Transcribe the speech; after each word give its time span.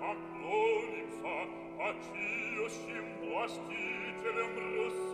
поклонимся, 0.00 1.36
очиющим 1.78 3.04
властителям 3.20 4.52
Руси. 4.56 5.09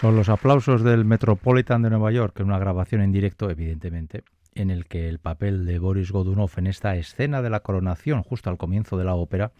Son 0.00 0.16
los 0.16 0.30
aplausos 0.30 0.82
del 0.82 1.04
Metropolitan 1.04 1.82
de 1.82 1.90
Nueva 1.90 2.10
York, 2.10 2.40
en 2.40 2.46
una 2.46 2.58
grabación 2.58 3.02
en 3.02 3.12
directo, 3.12 3.50
evidentemente, 3.50 4.24
en 4.54 4.70
el 4.70 4.86
que 4.86 5.10
el 5.10 5.18
papel 5.18 5.66
de 5.66 5.78
Boris 5.78 6.10
Godunov 6.10 6.52
en 6.56 6.68
esta 6.68 6.96
escena 6.96 7.42
de 7.42 7.50
la 7.50 7.60
coronación, 7.60 8.22
justo 8.22 8.48
al 8.48 8.56
comienzo 8.56 8.96
de 8.96 9.04
la 9.04 9.14
ópera, 9.14 9.52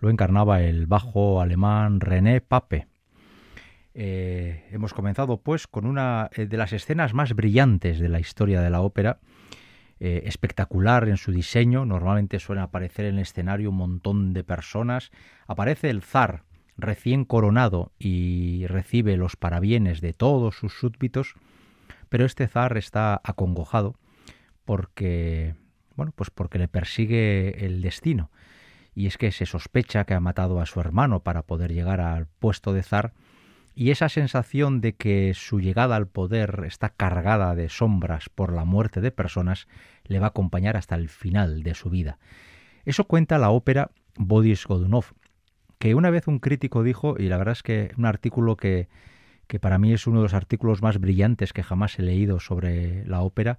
lo 0.00 0.08
encarnaba 0.08 0.62
el 0.62 0.86
bajo 0.86 1.42
alemán 1.42 2.00
René 2.00 2.40
Pape. 2.40 2.86
Eh, 3.92 4.70
hemos 4.70 4.94
comenzado, 4.94 5.42
pues, 5.42 5.66
con 5.66 5.84
una 5.84 6.30
eh, 6.32 6.46
de 6.46 6.56
las 6.56 6.72
escenas 6.72 7.12
más 7.12 7.34
brillantes 7.34 7.98
de 7.98 8.08
la 8.08 8.20
historia 8.20 8.62
de 8.62 8.70
la 8.70 8.80
ópera, 8.80 9.18
eh, 10.00 10.22
espectacular 10.24 11.10
en 11.10 11.18
su 11.18 11.30
diseño. 11.30 11.84
Normalmente 11.84 12.38
suele 12.38 12.62
aparecer 12.62 13.04
en 13.04 13.16
el 13.16 13.20
escenario 13.20 13.68
un 13.68 13.76
montón 13.76 14.32
de 14.32 14.44
personas. 14.44 15.10
Aparece 15.46 15.90
el 15.90 16.00
zar, 16.00 16.44
recién 16.76 17.24
coronado 17.24 17.92
y 17.98 18.66
recibe 18.66 19.16
los 19.16 19.36
parabienes 19.36 20.00
de 20.00 20.12
todos 20.12 20.56
sus 20.56 20.74
súbditos, 20.74 21.34
pero 22.08 22.24
este 22.24 22.46
zar 22.48 22.76
está 22.76 23.20
acongojado 23.24 23.96
porque 24.64 25.54
bueno, 25.96 26.12
pues 26.14 26.30
porque 26.30 26.58
le 26.58 26.68
persigue 26.68 27.64
el 27.64 27.82
destino. 27.82 28.30
Y 28.94 29.06
es 29.06 29.18
que 29.18 29.32
se 29.32 29.46
sospecha 29.46 30.04
que 30.04 30.14
ha 30.14 30.20
matado 30.20 30.60
a 30.60 30.66
su 30.66 30.80
hermano 30.80 31.20
para 31.20 31.42
poder 31.42 31.72
llegar 31.72 32.00
al 32.00 32.26
puesto 32.26 32.72
de 32.72 32.82
zar, 32.82 33.12
y 33.76 33.90
esa 33.90 34.08
sensación 34.08 34.80
de 34.80 34.94
que 34.94 35.34
su 35.34 35.60
llegada 35.60 35.96
al 35.96 36.06
poder 36.06 36.62
está 36.64 36.90
cargada 36.90 37.56
de 37.56 37.68
sombras 37.68 38.28
por 38.28 38.52
la 38.52 38.64
muerte 38.64 39.00
de 39.00 39.10
personas 39.10 39.66
le 40.04 40.20
va 40.20 40.26
a 40.26 40.28
acompañar 40.28 40.76
hasta 40.76 40.94
el 40.94 41.08
final 41.08 41.64
de 41.64 41.74
su 41.74 41.90
vida. 41.90 42.18
Eso 42.84 43.04
cuenta 43.04 43.38
la 43.38 43.50
ópera 43.50 43.90
Bodis 44.16 44.64
Godunov, 44.66 45.06
que 45.78 45.94
una 45.94 46.10
vez 46.10 46.28
un 46.28 46.38
crítico 46.38 46.82
dijo, 46.82 47.16
y 47.18 47.28
la 47.28 47.38
verdad 47.38 47.52
es 47.52 47.62
que 47.62 47.92
un 47.96 48.06
artículo 48.06 48.56
que, 48.56 48.88
que 49.46 49.60
para 49.60 49.78
mí 49.78 49.92
es 49.92 50.06
uno 50.06 50.20
de 50.20 50.24
los 50.24 50.34
artículos 50.34 50.82
más 50.82 50.98
brillantes 50.98 51.52
que 51.52 51.62
jamás 51.62 51.98
he 51.98 52.02
leído 52.02 52.40
sobre 52.40 53.06
la 53.06 53.20
ópera, 53.20 53.58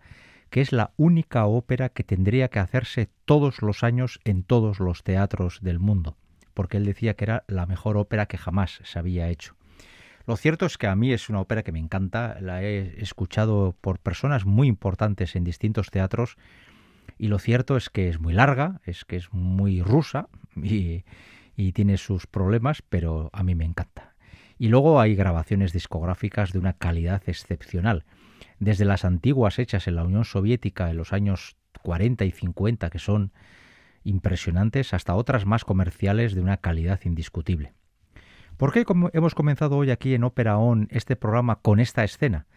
que 0.49 0.61
es 0.61 0.71
la 0.71 0.91
única 0.97 1.45
ópera 1.45 1.89
que 1.89 2.03
tendría 2.03 2.49
que 2.49 2.59
hacerse 2.59 3.09
todos 3.25 3.61
los 3.61 3.83
años 3.83 4.19
en 4.23 4.43
todos 4.43 4.79
los 4.79 5.03
teatros 5.03 5.59
del 5.61 5.79
mundo, 5.79 6.17
porque 6.53 6.77
él 6.77 6.85
decía 6.85 7.15
que 7.15 7.25
era 7.25 7.43
la 7.47 7.65
mejor 7.65 7.97
ópera 7.97 8.25
que 8.25 8.37
jamás 8.37 8.79
se 8.83 8.99
había 8.99 9.29
hecho. 9.29 9.55
Lo 10.27 10.37
cierto 10.37 10.65
es 10.65 10.77
que 10.77 10.87
a 10.87 10.95
mí 10.95 11.13
es 11.13 11.29
una 11.29 11.41
ópera 11.41 11.61
que 11.61 11.71
me 11.71 11.79
encanta, 11.79 12.37
la 12.41 12.63
he 12.63 12.99
escuchado 13.01 13.75
por 13.79 13.99
personas 13.99 14.45
muy 14.45 14.67
importantes 14.67 15.35
en 15.35 15.43
distintos 15.43 15.91
teatros 15.91 16.37
y 17.19 17.27
lo 17.27 17.37
cierto 17.37 17.77
es 17.77 17.89
que 17.89 18.09
es 18.09 18.19
muy 18.19 18.33
larga, 18.33 18.81
es 18.85 19.05
que 19.05 19.17
es 19.17 19.31
muy 19.31 19.83
rusa 19.83 20.27
y, 20.55 21.03
y 21.55 21.71
tiene 21.71 21.97
sus 21.97 22.27
problemas, 22.27 22.81
pero 22.81 23.29
a 23.33 23.43
mí 23.43 23.55
me 23.55 23.65
encanta. 23.65 24.15
Y 24.57 24.69
luego 24.69 24.99
hay 24.99 25.15
grabaciones 25.15 25.73
discográficas 25.73 26.53
de 26.53 26.59
una 26.59 26.73
calidad 26.73 27.23
excepcional, 27.27 28.05
desde 28.59 28.85
las 28.85 29.05
antiguas 29.05 29.59
hechas 29.59 29.87
en 29.87 29.95
la 29.95 30.03
Unión 30.03 30.23
Soviética 30.23 30.89
en 30.89 30.97
los 30.97 31.13
años 31.13 31.57
40 31.81 32.25
y 32.25 32.31
50, 32.31 32.89
que 32.89 32.99
son 32.99 33.33
impresionantes, 34.03 34.93
hasta 34.93 35.15
otras 35.15 35.45
más 35.45 35.65
comerciales 35.65 36.35
de 36.35 36.41
una 36.41 36.57
calidad 36.57 37.01
indiscutible. 37.03 37.73
¿Por 38.57 38.71
qué 38.71 38.85
hemos 39.11 39.35
comenzado 39.35 39.75
hoy 39.75 39.91
aquí 39.91 40.13
en 40.13 40.23
Ópera 40.23 40.57
On 40.57 40.87
este 40.91 41.17
programa 41.17 41.57
con 41.57 41.81
esta 41.81 42.05
escena? 42.05 42.47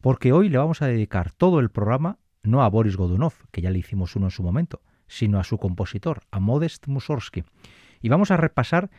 Porque 0.00 0.32
hoy 0.32 0.48
le 0.48 0.58
vamos 0.58 0.82
a 0.82 0.86
dedicar 0.86 1.32
todo 1.32 1.58
el 1.58 1.70
programa 1.70 2.18
no 2.44 2.62
a 2.62 2.68
Boris 2.68 2.96
Godunov, 2.96 3.34
que 3.50 3.60
ya 3.60 3.70
le 3.70 3.80
hicimos 3.80 4.14
uno 4.14 4.26
en 4.26 4.30
su 4.30 4.44
momento, 4.44 4.82
sino 5.08 5.40
a 5.40 5.44
su 5.44 5.58
compositor, 5.58 6.22
a 6.30 6.38
Modest 6.38 6.86
Mussorgsky, 6.86 7.42
y 8.00 8.08
vamos 8.08 8.30
a 8.30 8.36
repasar 8.36 8.90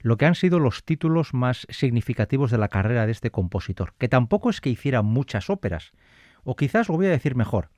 lo 0.00 0.16
que 0.16 0.26
han 0.26 0.34
sido 0.34 0.58
los 0.58 0.84
títulos 0.84 1.34
más 1.34 1.66
significativos 1.70 2.50
de 2.50 2.58
la 2.58 2.68
carrera 2.68 3.06
de 3.06 3.12
este 3.12 3.30
compositor, 3.30 3.94
que 3.98 4.08
tampoco 4.08 4.50
es 4.50 4.60
que 4.60 4.70
hiciera 4.70 5.02
muchas 5.02 5.50
óperas, 5.50 5.92
o 6.44 6.56
quizás 6.56 6.88
lo 6.88 6.96
voy 6.96 7.06
a 7.06 7.10
decir 7.10 7.34
mejor, 7.34 7.70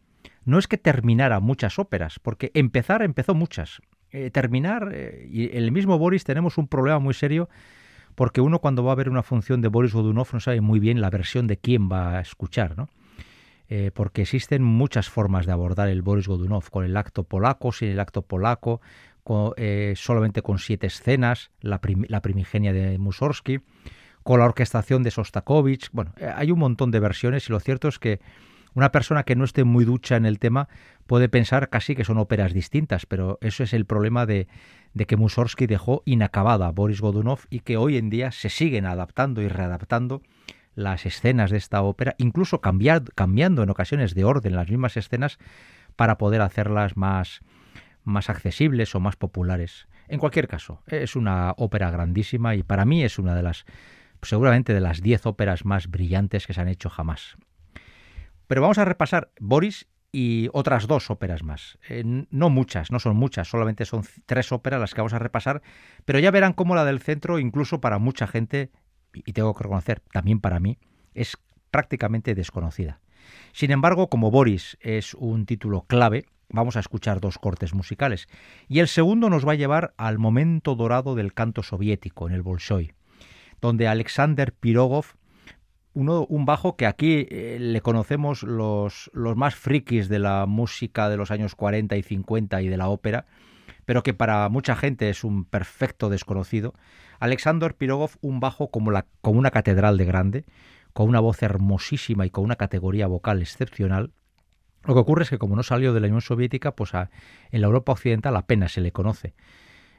no 0.44 0.58
es 0.58 0.68
que 0.68 0.78
terminara 0.78 1.40
muchas 1.40 1.78
óperas, 1.78 2.18
porque 2.18 2.50
empezar 2.54 3.02
empezó 3.02 3.34
muchas. 3.34 3.80
Eh, 4.12 4.30
terminar, 4.30 4.90
eh, 4.92 5.28
y 5.30 5.56
el 5.56 5.70
mismo 5.70 5.96
Boris 5.98 6.24
tenemos 6.24 6.58
un 6.58 6.66
problema 6.66 6.98
muy 6.98 7.14
serio, 7.14 7.48
porque 8.14 8.40
uno 8.40 8.58
cuando 8.58 8.82
va 8.82 8.92
a 8.92 8.96
ver 8.96 9.08
una 9.08 9.22
función 9.22 9.60
de 9.60 9.68
Boris 9.68 9.94
Godunov 9.94 10.28
no 10.32 10.40
sabe 10.40 10.60
muy 10.60 10.80
bien 10.80 11.00
la 11.00 11.10
versión 11.10 11.46
de 11.46 11.56
quién 11.56 11.90
va 11.90 12.18
a 12.18 12.20
escuchar, 12.20 12.76
¿no? 12.76 12.88
Eh, 13.68 13.92
porque 13.94 14.22
existen 14.22 14.64
muchas 14.64 15.08
formas 15.08 15.46
de 15.46 15.52
abordar 15.52 15.88
el 15.88 16.02
Boris 16.02 16.26
Godunov, 16.26 16.70
con 16.70 16.84
el 16.84 16.96
acto 16.96 17.22
polaco, 17.22 17.70
sin 17.70 17.90
el 17.90 18.00
acto 18.00 18.22
polaco, 18.22 18.80
solamente 19.96 20.42
con 20.42 20.58
siete 20.58 20.86
escenas, 20.86 21.50
la, 21.60 21.80
primigenia 21.80 22.72
de 22.72 22.98
Mussorgsky, 22.98 23.60
con 24.22 24.40
la 24.40 24.46
orquestación 24.46 25.02
de 25.02 25.10
Sostakovich. 25.10 25.90
Bueno, 25.92 26.12
hay 26.36 26.50
un 26.50 26.58
montón 26.58 26.90
de 26.90 27.00
versiones 27.00 27.48
y 27.48 27.52
lo 27.52 27.60
cierto 27.60 27.88
es 27.88 27.98
que 27.98 28.20
una 28.74 28.92
persona 28.92 29.24
que 29.24 29.36
no 29.36 29.44
esté 29.44 29.64
muy 29.64 29.84
ducha 29.84 30.16
en 30.16 30.26
el 30.26 30.38
tema 30.38 30.68
puede 31.06 31.28
pensar 31.28 31.70
casi 31.70 31.96
que 31.96 32.04
son 32.04 32.18
óperas 32.18 32.52
distintas, 32.52 33.06
pero 33.06 33.38
eso 33.40 33.64
es 33.64 33.72
el 33.72 33.84
problema 33.84 34.26
de, 34.26 34.46
que 35.06 35.16
Mussorgsky 35.16 35.66
dejó 35.66 36.02
inacabada 36.04 36.68
a 36.68 36.72
Boris 36.72 37.00
Godunov 37.00 37.40
y 37.50 37.60
que 37.60 37.76
hoy 37.76 37.96
en 37.96 38.10
día 38.10 38.30
se 38.30 38.48
siguen 38.48 38.86
adaptando 38.86 39.42
y 39.42 39.48
readaptando 39.48 40.22
las 40.74 41.04
escenas 41.04 41.50
de 41.50 41.56
esta 41.56 41.82
ópera, 41.82 42.14
incluso 42.18 42.60
cambiando 42.60 43.62
en 43.62 43.70
ocasiones 43.70 44.14
de 44.14 44.24
orden 44.24 44.54
las 44.54 44.70
mismas 44.70 44.96
escenas 44.96 45.38
para 45.96 46.16
poder 46.16 46.40
hacerlas 46.40 46.96
más, 46.96 47.40
más 48.04 48.30
accesibles 48.30 48.94
o 48.94 49.00
más 49.00 49.16
populares. 49.16 49.86
En 50.08 50.18
cualquier 50.18 50.48
caso, 50.48 50.82
es 50.86 51.16
una 51.16 51.54
ópera 51.56 51.90
grandísima 51.90 52.54
y 52.54 52.62
para 52.62 52.84
mí 52.84 53.04
es 53.04 53.18
una 53.18 53.34
de 53.34 53.42
las, 53.42 53.64
seguramente 54.22 54.74
de 54.74 54.80
las 54.80 55.00
diez 55.00 55.26
óperas 55.26 55.64
más 55.64 55.88
brillantes 55.88 56.46
que 56.46 56.54
se 56.54 56.60
han 56.60 56.68
hecho 56.68 56.90
jamás. 56.90 57.36
Pero 58.46 58.62
vamos 58.62 58.78
a 58.78 58.84
repasar 58.84 59.30
Boris 59.38 59.86
y 60.12 60.48
otras 60.52 60.86
dos 60.88 61.10
óperas 61.10 61.44
más. 61.44 61.78
Eh, 61.88 62.02
no 62.04 62.50
muchas, 62.50 62.90
no 62.90 62.98
son 62.98 63.16
muchas, 63.16 63.48
solamente 63.48 63.84
son 63.84 64.02
tres 64.26 64.50
óperas 64.50 64.80
las 64.80 64.94
que 64.94 65.00
vamos 65.00 65.12
a 65.12 65.20
repasar, 65.20 65.62
pero 66.04 66.18
ya 66.18 66.30
verán 66.30 66.52
cómo 66.52 66.74
la 66.74 66.84
del 66.84 67.00
centro, 67.00 67.38
incluso 67.38 67.80
para 67.80 67.98
mucha 67.98 68.26
gente, 68.26 68.70
y 69.12 69.32
tengo 69.32 69.54
que 69.54 69.62
reconocer, 69.62 70.00
también 70.12 70.40
para 70.40 70.58
mí, 70.58 70.78
es 71.14 71.36
prácticamente 71.70 72.34
desconocida. 72.34 73.00
Sin 73.52 73.70
embargo, 73.70 74.08
como 74.08 74.30
Boris 74.30 74.76
es 74.80 75.14
un 75.14 75.46
título 75.46 75.82
clave, 75.82 76.26
vamos 76.52 76.76
a 76.76 76.80
escuchar 76.80 77.20
dos 77.20 77.38
cortes 77.38 77.74
musicales. 77.74 78.28
Y 78.68 78.80
el 78.80 78.88
segundo 78.88 79.30
nos 79.30 79.46
va 79.46 79.52
a 79.52 79.56
llevar 79.56 79.94
al 79.96 80.18
momento 80.18 80.74
dorado 80.74 81.14
del 81.14 81.34
canto 81.34 81.62
soviético 81.62 82.28
en 82.28 82.34
el 82.34 82.42
Bolshoi, 82.42 82.92
donde 83.60 83.88
Alexander 83.88 84.52
Pirogov 84.52 85.06
un 85.92 86.44
bajo 86.44 86.76
que 86.76 86.86
aquí 86.86 87.26
eh, 87.30 87.58
le 87.60 87.80
conocemos 87.80 88.42
los, 88.42 89.10
los 89.12 89.36
más 89.36 89.54
frikis 89.54 90.08
de 90.08 90.20
la 90.20 90.46
música 90.46 91.08
de 91.08 91.16
los 91.16 91.30
años 91.30 91.54
40 91.54 91.96
y 91.96 92.02
50 92.02 92.62
y 92.62 92.68
de 92.68 92.76
la 92.76 92.88
ópera, 92.88 93.26
pero 93.86 94.02
que 94.02 94.14
para 94.14 94.48
mucha 94.48 94.76
gente 94.76 95.10
es 95.10 95.24
un 95.24 95.44
perfecto 95.44 96.08
desconocido. 96.08 96.74
Alexander 97.18 97.74
Pirogov, 97.74 98.12
un 98.20 98.40
bajo 98.40 98.70
como, 98.70 98.90
la, 98.92 99.06
como 99.20 99.38
una 99.38 99.50
catedral 99.50 99.96
de 99.98 100.04
grande, 100.04 100.44
con 100.92 101.08
una 101.08 101.20
voz 101.20 101.42
hermosísima 101.42 102.24
y 102.24 102.30
con 102.30 102.44
una 102.44 102.56
categoría 102.56 103.06
vocal 103.06 103.42
excepcional. 103.42 104.12
Lo 104.84 104.94
que 104.94 105.00
ocurre 105.00 105.24
es 105.24 105.30
que 105.30 105.38
como 105.38 105.56
no 105.56 105.62
salió 105.62 105.92
de 105.92 106.00
la 106.00 106.06
Unión 106.06 106.22
Soviética, 106.22 106.74
pues 106.74 106.92
en 106.94 107.60
la 107.60 107.66
Europa 107.66 107.92
Occidental 107.92 108.36
apenas 108.36 108.72
se 108.72 108.80
le 108.80 108.92
conoce. 108.92 109.34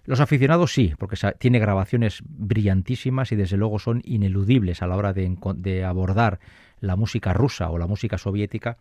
Los 0.03 0.19
aficionados 0.19 0.73
sí, 0.73 0.93
porque 0.97 1.15
tiene 1.37 1.59
grabaciones 1.59 2.23
brillantísimas 2.25 3.31
y 3.31 3.35
desde 3.35 3.57
luego 3.57 3.77
son 3.77 4.01
ineludibles 4.03 4.81
a 4.81 4.87
la 4.87 4.95
hora 4.95 5.13
de, 5.13 5.85
abordar 5.85 6.39
la 6.79 6.95
música 6.95 7.33
rusa 7.33 7.69
o 7.69 7.77
la 7.77 7.85
música 7.85 8.17
soviética. 8.17 8.77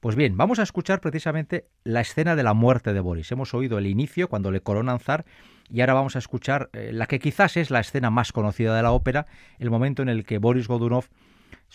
Pues 0.00 0.16
bien, 0.16 0.36
vamos 0.36 0.58
a 0.58 0.64
escuchar 0.64 1.00
precisamente 1.00 1.68
la 1.84 2.00
escena 2.00 2.34
de 2.34 2.42
la 2.42 2.52
muerte 2.52 2.92
de 2.92 3.00
Boris. 3.00 3.30
Hemos 3.30 3.54
oído 3.54 3.78
el 3.78 3.86
inicio 3.86 4.28
cuando 4.28 4.50
le 4.50 4.60
coronan 4.60 4.98
zar 4.98 5.24
y 5.70 5.80
ahora 5.80 5.94
vamos 5.94 6.16
a 6.16 6.18
escuchar 6.18 6.68
eh, 6.72 6.90
la 6.92 7.06
que 7.06 7.20
quizás 7.20 7.56
es 7.56 7.70
la 7.70 7.80
escena 7.80 8.10
más 8.10 8.32
conocida 8.32 8.76
de 8.76 8.82
la 8.82 8.90
ópera, 8.90 9.26
el 9.58 9.70
momento 9.70 10.02
en 10.02 10.08
el 10.08 10.24
que 10.24 10.38
Boris 10.38 10.68
Godunov 10.68 11.06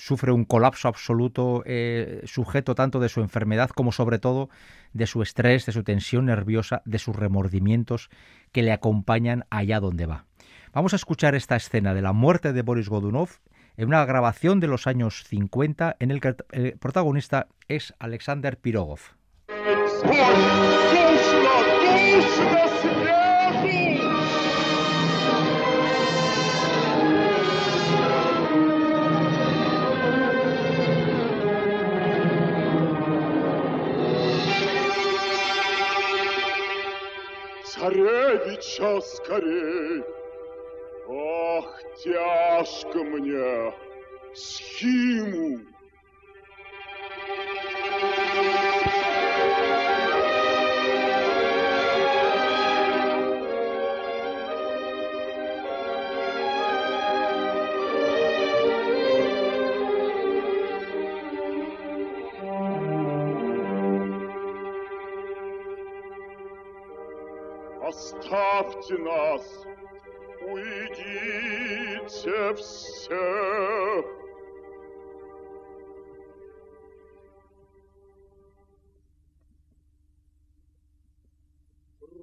sufre 0.01 0.31
un 0.31 0.45
colapso 0.45 0.87
absoluto, 0.87 1.61
eh, 1.67 2.23
sujeto 2.25 2.73
tanto 2.73 2.99
de 2.99 3.07
su 3.07 3.21
enfermedad 3.21 3.69
como 3.69 3.91
sobre 3.91 4.17
todo 4.17 4.49
de 4.93 5.05
su 5.05 5.21
estrés, 5.21 5.67
de 5.67 5.73
su 5.73 5.83
tensión 5.83 6.25
nerviosa, 6.25 6.81
de 6.85 6.97
sus 6.97 7.15
remordimientos 7.15 8.09
que 8.51 8.63
le 8.63 8.71
acompañan 8.71 9.45
allá 9.51 9.79
donde 9.79 10.07
va. 10.07 10.25
Vamos 10.73 10.93
a 10.93 10.95
escuchar 10.95 11.35
esta 11.35 11.55
escena 11.55 11.93
de 11.93 12.01
la 12.01 12.13
muerte 12.13 12.51
de 12.51 12.63
Boris 12.63 12.89
Godunov 12.89 13.29
en 13.77 13.89
una 13.89 14.03
grabación 14.05 14.59
de 14.59 14.67
los 14.67 14.87
años 14.87 15.23
50 15.25 15.97
en 15.99 16.09
el 16.09 16.19
que 16.19 16.35
el 16.51 16.79
protagonista 16.79 17.47
es 17.67 17.93
Alexander 17.99 18.57
Pirogov. 18.57 19.01
Царевича 37.81 39.01
скорей. 39.01 40.03
Ах, 41.09 41.81
тяжко 41.97 43.03
мне, 43.03 43.73
схиму! 44.35 45.70
Оставьте 68.31 68.97
нас, 68.97 69.43
уйдите 70.47 72.01
все. 72.55 74.05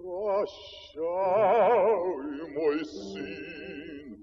Прощай, 0.01 1.03
мой 2.55 2.85
сын, 2.87 4.19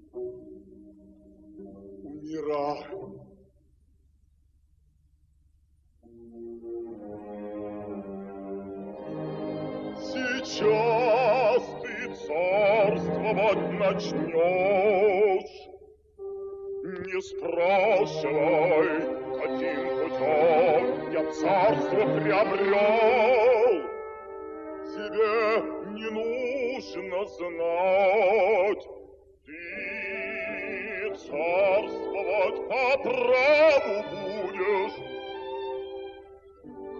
умирай. 2.04 2.86
Сейчас 9.98 11.05
царствовать 12.26 13.72
начнешь. 13.74 15.56
Не 17.06 17.22
спрашивай, 17.22 18.90
каким 19.40 19.80
путем 20.00 20.84
я 21.12 21.24
царство 21.32 22.04
приобрел. 22.20 23.74
Тебе 24.94 25.46
не 25.94 26.10
нужно 26.10 27.20
знать, 27.26 28.84
ты 29.46 29.62
царствовать 31.16 32.60
по 32.70 32.86
праву 33.04 33.96
будешь, 34.12 34.98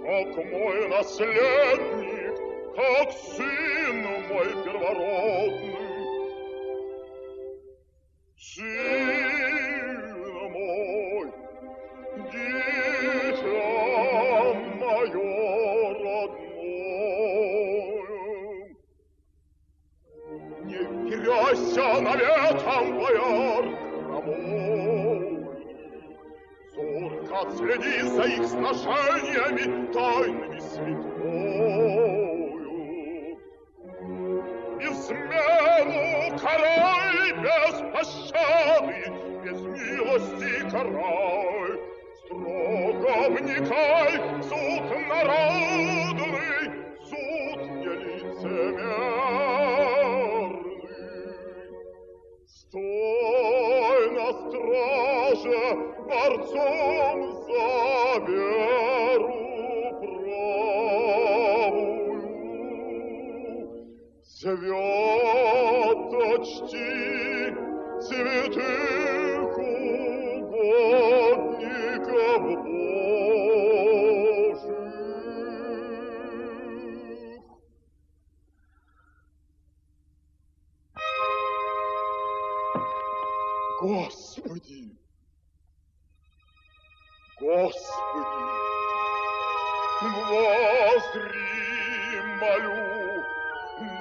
как 0.04 0.30
мой 0.46 0.78
наследник, 0.90 2.36
как 2.76 3.12
сын 3.12 3.75
мой 4.36 4.52
первородный. 4.66 5.96
Сын 8.38 8.95
Господи! 83.82 84.98
Господи! 87.42 88.66
Возри, 90.30 91.42
молю, 92.40 93.24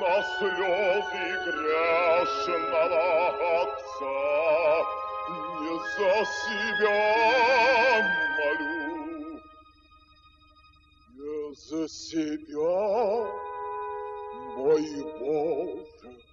на 0.01 0.23
слезы 0.39 1.27
грешного 1.45 3.05
отца, 3.63 4.87
не 5.61 5.75
за 5.97 6.15
себя 6.41 7.03
молю, 8.39 9.41
не 11.15 11.55
за 11.55 11.89
себя, 11.89 12.79
мой 14.57 14.87
Боже. 15.19 16.24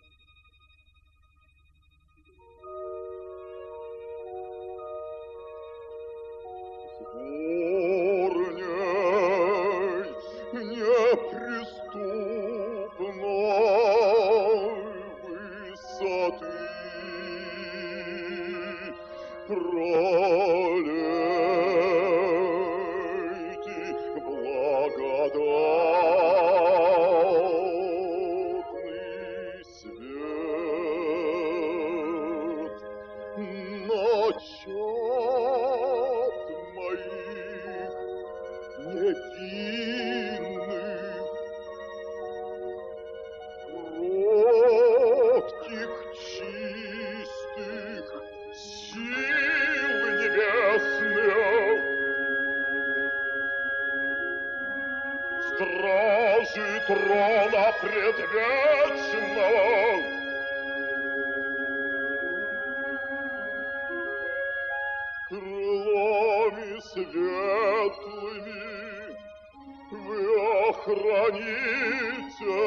храните 70.84 72.58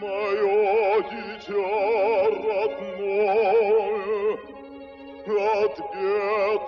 мое 0.00 1.02
дитя 1.10 1.68
родное 2.44 3.72
от 5.26 5.76
бед 5.94 6.61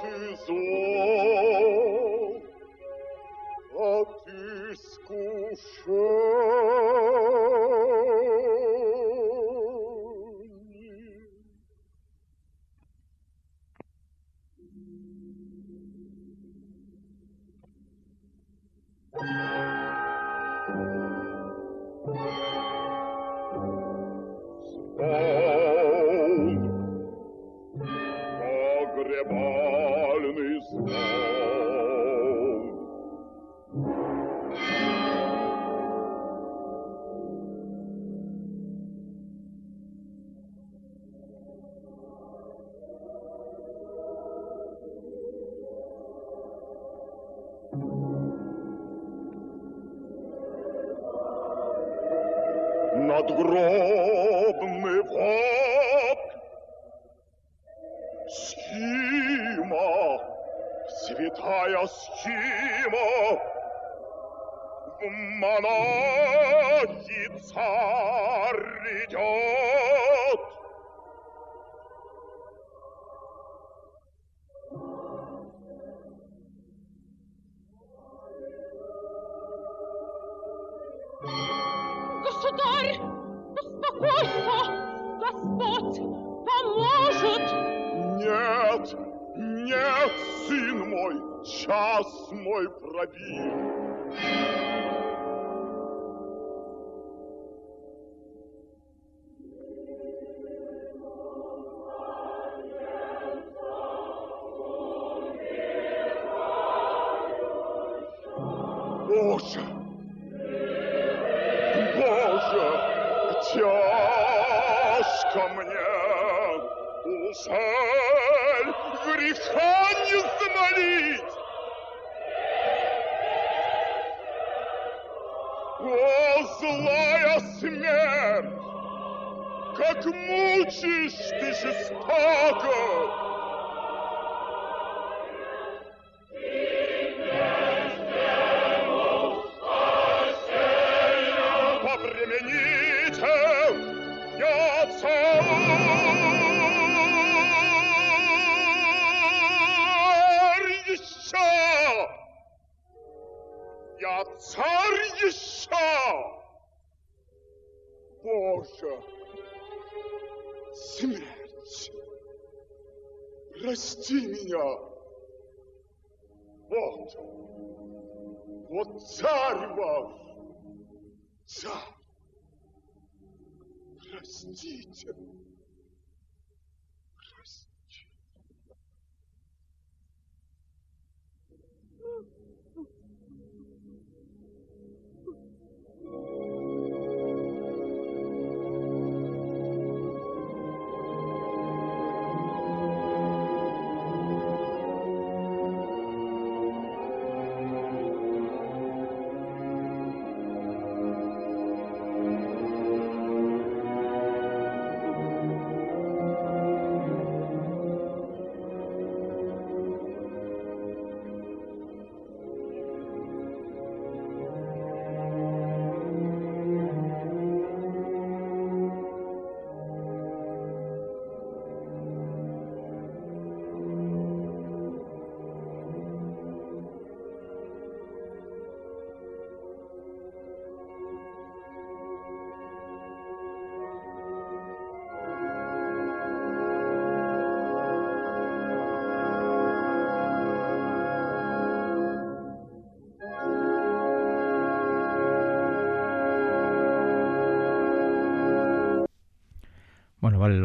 мой 92.45 92.69
пробил. 92.69 94.54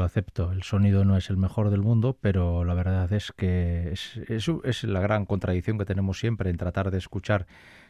Acepto. 0.09 0.51
El 0.51 0.63
sonido 0.63 1.05
no 1.05 1.15
es 1.15 1.29
el 1.29 1.37
mejor 1.37 1.69
del 1.69 1.81
mundo, 1.81 2.17
pero 2.19 2.65
la 2.65 2.73
verdad 2.73 3.11
es 3.13 3.31
que 3.31 3.91
es, 3.91 4.17
es, 4.27 4.83
la 4.83 4.99
gran 4.99 5.25
contradicción 5.25 5.77
que 5.77 5.85
tenemos 5.85 6.19
siempre 6.19 6.49
en 6.49 6.57
tratar 6.57 6.91
de 6.91 6.97
escuchar 6.97 7.47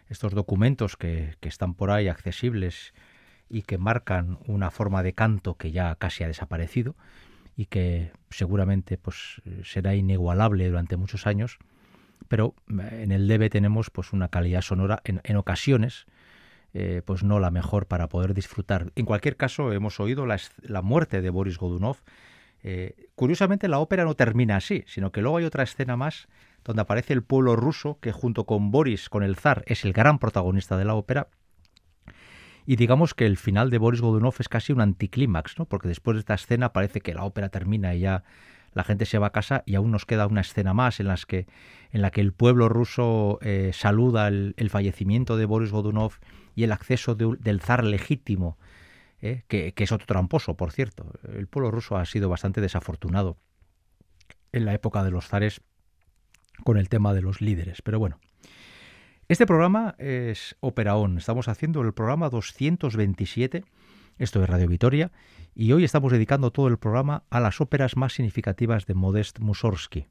estos 0.10 0.34
documentos 0.34 0.98
que, 0.98 1.36
que, 1.40 1.50
están 1.50 1.74
por 1.74 1.92
ahí 1.92 2.08
accesibles 2.08 2.94
y 3.50 3.64
que 3.64 3.78
marcan 3.78 4.38
una 4.48 4.70
forma 4.70 5.02
de 5.02 5.14
canto 5.14 5.56
que 5.56 5.72
ya 5.72 5.96
casi 5.96 6.24
ha 6.24 6.28
desaparecido 6.28 6.96
y 7.56 7.66
que 7.66 8.12
seguramente 8.30 8.98
pues 8.98 9.42
será 9.64 9.96
inigualable 9.96 10.68
durante 10.68 10.98
muchos 10.98 11.26
años, 11.28 11.58
pero 12.28 12.54
en 12.70 13.12
el 13.12 13.28
debe 13.28 13.50
tenemos 13.50 13.90
pues 13.90 14.14
una 14.14 14.30
calidad 14.30 14.62
sonora 14.62 15.02
en, 15.04 15.22
en 15.24 15.36
ocasiones 15.36 16.06
eh, 16.74 17.02
pues 17.04 17.24
no 17.24 17.40
la 17.40 17.52
mejor 17.52 17.88
para 17.88 18.10
poder 18.10 18.34
disfrutar. 18.34 18.92
En 18.96 19.06
cualquier 19.06 19.38
caso, 19.38 19.74
hemos 19.74 20.00
oído 20.00 20.26
la, 20.26 20.40
la 20.62 20.82
muerte 20.82 21.22
de 21.22 21.30
Boris 21.30 21.58
Godunov. 21.58 21.98
Eh, 22.62 23.08
curiosamente, 23.16 23.68
la 23.68 23.80
ópera 23.80 24.04
no 24.04 24.16
termina 24.16 24.58
así, 24.58 24.84
sino 24.88 25.12
que 25.12 25.22
luego 25.22 25.38
hay 25.38 25.46
otra 25.46 25.64
escena 25.64 25.96
más 25.96 26.28
donde 26.64 26.82
aparece 26.82 27.14
el 27.14 27.24
pueblo 27.24 27.56
ruso 27.56 28.00
que 28.02 28.12
junto 28.12 28.46
con 28.46 28.72
Boris, 28.72 29.10
con 29.10 29.24
el 29.24 29.36
zar, 29.36 29.64
es 29.66 29.86
el 29.86 29.94
gran 29.94 30.20
protagonista 30.20 30.78
de 30.78 30.86
la 30.86 30.96
ópera. 30.96 31.30
Y 32.66 32.76
digamos 32.76 33.16
que 33.16 33.26
el 33.26 33.38
final 33.38 33.70
de 33.70 33.80
Boris 33.80 34.02
Godunov 34.02 34.36
es 34.40 34.50
casi 34.50 34.74
un 34.74 34.82
anticlímax, 34.82 35.58
¿no? 35.58 35.66
porque 35.66 35.88
después 35.88 36.16
de 36.16 36.20
esta 36.20 36.36
escena 36.36 36.72
parece 36.72 37.02
que 37.02 37.16
la 37.16 37.24
ópera 37.24 37.50
termina 37.50 37.96
y 37.96 38.02
ya 38.02 38.24
la 38.74 38.84
gente 38.84 39.06
se 39.06 39.18
va 39.18 39.28
a 39.28 39.32
casa 39.32 39.64
y 39.66 39.76
aún 39.76 39.92
nos 39.92 40.06
queda 40.06 40.28
una 40.28 40.42
escena 40.42 40.74
más 40.74 41.00
en, 41.00 41.08
que, 41.28 41.48
en 41.92 42.02
la 42.02 42.12
que 42.12 42.22
el 42.22 42.34
pueblo 42.34 42.70
ruso 42.70 43.40
eh, 43.42 43.72
saluda 43.74 44.28
el, 44.28 44.70
fallecimiento 44.70 45.38
de 45.38 45.46
Boris 45.46 45.72
Godunov 45.72 46.14
y 46.56 46.64
el 46.64 46.72
acceso 46.72 47.16
del 47.16 47.62
zar 47.62 47.84
legítimo, 47.84 48.58
¿eh? 49.22 49.44
que, 49.48 49.74
es 49.76 49.92
otro 49.92 50.06
tramposo, 50.06 50.56
por 50.56 50.72
cierto. 50.72 51.12
El 51.34 51.48
pueblo 51.48 51.72
ruso 51.72 51.98
ha 51.98 52.06
sido 52.06 52.30
bastante 52.30 52.62
desafortunado 52.62 53.38
en 54.52 54.66
la 54.66 54.74
época 54.74 55.04
de 55.04 55.12
los 55.12 55.28
zares 55.28 55.62
con 56.64 56.78
el 56.78 56.90
tema 56.90 57.14
de 57.14 57.22
los 57.22 57.42
líderes. 57.42 57.82
Pero 57.82 58.00
bueno, 58.00 58.20
este 59.28 59.46
programa 59.46 59.96
es 60.00 60.56
Operaón. 60.60 61.18
Estamos 61.18 61.48
haciendo 61.48 61.82
el 61.82 61.94
programa 61.94 62.30
227. 62.30 63.64
Esto 64.20 64.44
es 64.44 64.50
Radio 64.50 64.68
Vitoria. 64.68 65.14
Y 65.56 65.72
hoy 65.72 65.86
estamos 65.86 66.12
dedicando 66.12 66.52
todo 66.52 66.68
el 66.68 66.78
programa 66.78 67.24
a 67.30 67.40
las 67.40 67.62
óperas 67.62 67.96
más 67.96 68.12
significativas 68.12 68.86
de 68.86 68.94
Modest 68.94 69.40
Mussorgsky. 69.40 70.08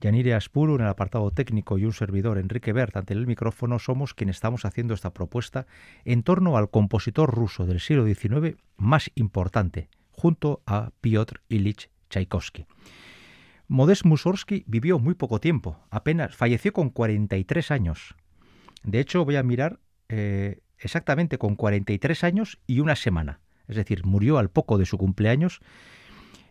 Yanire 0.00 0.32
Aspuro 0.32 0.74
en 0.74 0.80
el 0.80 0.88
apartado 0.88 1.30
técnico 1.30 1.76
y 1.76 1.84
un 1.84 1.92
servidor, 1.92 2.38
Enrique 2.38 2.72
Bert, 2.72 2.96
ante 2.96 3.12
el 3.12 3.26
micrófono, 3.26 3.78
somos 3.78 4.14
quienes 4.14 4.36
estamos 4.36 4.64
haciendo 4.64 4.94
esta 4.94 5.12
propuesta 5.12 5.66
en 6.06 6.22
torno 6.22 6.56
al 6.56 6.70
compositor 6.70 7.30
ruso 7.30 7.66
del 7.66 7.80
siglo 7.80 8.06
XIX 8.06 8.56
más 8.78 9.10
importante, 9.16 9.90
junto 10.10 10.62
a 10.64 10.90
Piotr 11.02 11.42
Ilich 11.50 11.90
Tchaikovsky. 12.08 12.64
Modest 13.68 14.06
Mussorgsky 14.06 14.64
vivió 14.66 14.98
muy 14.98 15.12
poco 15.12 15.40
tiempo, 15.40 15.78
apenas 15.90 16.34
falleció 16.34 16.72
con 16.72 16.88
43 16.88 17.70
años. 17.70 18.16
De 18.82 18.98
hecho, 18.98 19.26
voy 19.26 19.36
a 19.36 19.42
mirar 19.42 19.78
eh, 20.08 20.62
exactamente 20.78 21.36
con 21.36 21.54
43 21.54 22.24
años 22.24 22.58
y 22.66 22.80
una 22.80 22.96
semana. 22.96 23.41
Es 23.68 23.76
decir, 23.76 24.04
murió 24.04 24.38
al 24.38 24.50
poco 24.50 24.78
de 24.78 24.86
su 24.86 24.98
cumpleaños 24.98 25.60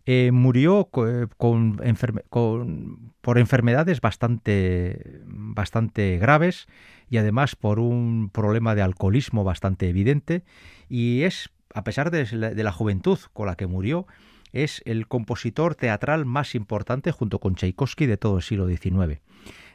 eh, 0.06 0.32
murió 0.32 0.90
eh, 1.06 1.28
por 1.38 3.38
enfermedades 3.38 4.02
bastante, 4.02 5.22
bastante 5.26 6.18
graves 6.18 6.68
y 7.08 7.18
además 7.18 7.56
por 7.56 7.78
un 7.78 8.32
problema 8.34 8.74
de 8.74 8.82
alcoholismo 8.82 9.44
bastante 9.44 9.90
evidente 9.90 10.44
y 10.90 11.22
es, 11.22 11.52
a 11.76 11.84
pesar 11.84 12.10
de 12.10 12.64
la, 12.64 12.72
juventud 12.72 13.20
con 13.34 13.46
la 13.46 13.56
que 13.56 13.68
murió, 13.68 14.08
es 14.54 14.82
el 14.86 15.08
compositor 15.08 15.76
teatral 15.76 16.26
más 16.26 16.56
importante 16.56 17.12
junto 17.12 17.38
con 17.38 17.54
Tchaikovsky 17.54 18.08
de 18.08 18.18
todo 18.18 18.38
el 18.38 18.44
siglo 18.44 18.68
XIX. 18.68 19.22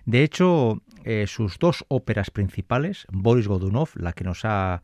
De 0.06 0.24
hecho, 0.24 0.82
eh, 1.04 1.26
sus 1.28 1.60
dos 1.60 1.84
óperas 1.86 2.32
principales, 2.32 3.06
Boris 3.12 3.46
Godunov, 3.46 3.90
la 3.94 4.12
que 4.12 4.24
nos 4.24 4.44
ha 4.44 4.82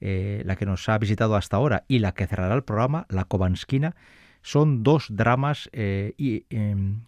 la 0.00 0.56
que 0.56 0.66
nos 0.66 0.88
ha 0.88 0.98
visitado 0.98 1.36
hasta 1.36 1.56
ahora 1.56 1.84
y 1.88 1.98
la 1.98 2.12
que 2.12 2.26
cerrará 2.26 2.54
el 2.54 2.64
programa, 2.64 3.06
La 3.08 3.24
Kovanskina, 3.24 3.96
son 4.42 4.82
dos 4.82 5.08
dramas 5.10 5.68
eh, 5.72 6.14
em, 6.50 7.02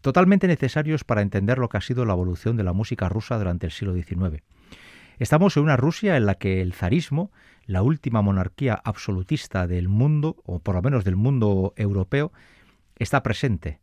totalmente 0.00 0.46
necesarios 0.46 1.04
para 1.04 1.22
entender 1.22 1.58
lo 1.58 1.68
que 1.68 1.78
ha 1.78 1.80
sido 1.80 2.04
la 2.04 2.12
evolución 2.12 2.56
de 2.56 2.64
la 2.64 2.72
música 2.72 3.08
rusa 3.08 3.38
durante 3.38 3.66
el 3.66 3.72
siglo 3.72 3.94
XIX. 3.94 4.42
Estamos 5.18 5.56
en 5.56 5.62
una 5.62 5.76
Rusia 5.76 6.16
en 6.16 6.26
la 6.26 6.34
que 6.34 6.60
el 6.60 6.72
zarismo, 6.72 7.30
la 7.66 7.82
última 7.82 8.22
monarquía 8.22 8.80
absolutista 8.84 9.66
del 9.66 9.88
mundo, 9.88 10.36
o 10.44 10.58
por 10.58 10.74
lo 10.74 10.82
menos 10.82 11.04
del 11.04 11.16
mundo 11.16 11.74
europeo, 11.76 12.32
está 12.98 13.22
presente. 13.22 13.78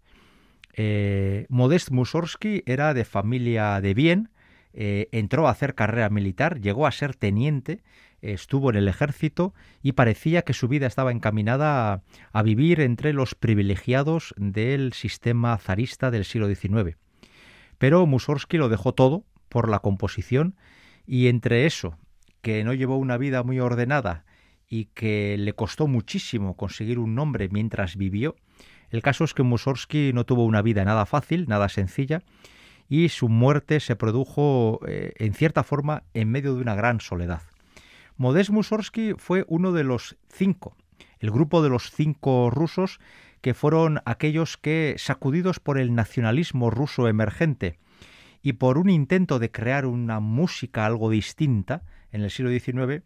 Eh, 0.73 1.45
Modest 1.49 1.91
Mussorgsky 1.91 2.63
era 2.65 2.93
de 2.93 3.05
familia 3.05 3.79
de 3.79 3.93
bien, 3.93 4.29
eh, 4.73 5.07
entró 5.11 5.47
a 5.47 5.51
hacer 5.51 5.75
carrera 5.75 6.09
militar, 6.09 6.59
llegó 6.59 6.85
a 6.85 6.91
ser 6.91 7.15
teniente 7.15 7.81
estuvo 8.21 8.69
en 8.69 8.75
el 8.75 8.87
ejército 8.87 9.53
y 9.81 9.93
parecía 9.93 10.43
que 10.43 10.53
su 10.53 10.67
vida 10.67 10.87
estaba 10.87 11.11
encaminada 11.11 12.03
a, 12.31 12.43
vivir 12.43 12.81
entre 12.81 13.13
los 13.13 13.35
privilegiados 13.35 14.33
del 14.37 14.93
sistema 14.93 15.57
zarista 15.57 16.11
del 16.11 16.25
siglo 16.25 16.47
XIX. 16.53 16.97
Pero 17.77 18.05
Mussorgsky 18.05 18.57
lo 18.57 18.69
dejó 18.69 18.93
todo 18.93 19.23
por 19.47 19.69
la 19.69 19.79
composición 19.79 20.55
y 21.05 21.27
entre 21.27 21.65
eso, 21.65 21.97
que 22.41 22.63
no 22.63 22.73
llevó 22.73 22.97
una 22.97 23.17
vida 23.17 23.43
muy 23.43 23.59
ordenada 23.59 24.25
y 24.67 24.85
que 24.85 25.37
le 25.37 25.53
costó 25.53 25.87
muchísimo 25.87 26.55
conseguir 26.55 26.99
un 26.99 27.15
nombre 27.15 27.49
mientras 27.49 27.95
vivió, 27.95 28.35
el 28.89 29.01
caso 29.01 29.23
es 29.23 29.33
que 29.33 29.43
Mussorgsky 29.43 30.13
no 30.13 30.25
tuvo 30.25 30.45
una 30.45 30.61
vida 30.61 30.83
nada 30.83 31.05
fácil, 31.05 31.45
nada 31.47 31.69
sencilla, 31.69 32.23
y 32.87 33.09
su 33.09 33.29
muerte 33.29 33.79
se 33.79 33.95
produjo 33.95 34.79
eh, 34.87 35.13
en 35.17 35.33
cierta 35.33 35.63
forma 35.63 36.03
en 36.13 36.29
medio 36.29 36.55
de 36.55 36.61
una 36.61 36.75
gran 36.75 36.99
soledad. 36.99 37.41
Modest 38.19 38.49
Mussorgsky 38.49 39.13
fue 39.17 39.45
uno 39.47 39.71
de 39.71 39.85
los 39.85 40.17
cinco, 40.27 40.75
el 41.19 41.31
grupo 41.31 41.61
de 41.61 41.69
los 41.69 41.89
cinco 41.89 42.49
rusos 42.49 42.99
que 43.39 43.53
fueron 43.53 44.01
aquellos 44.03 44.57
que, 44.57 44.95
sacudidos 44.97 45.61
por 45.61 45.79
el 45.79 45.95
nacionalismo 45.95 46.69
ruso 46.69 47.07
emergente 47.07 47.79
y 48.41 48.53
por 48.53 48.77
un 48.77 48.89
intento 48.89 49.39
de 49.39 49.51
crear 49.51 49.85
una 49.85 50.19
música 50.19 50.85
algo 50.85 51.09
distinta 51.09 51.83
en 52.11 52.19
el 52.19 52.29
siglo 52.29 52.51
XIX, 52.51 53.05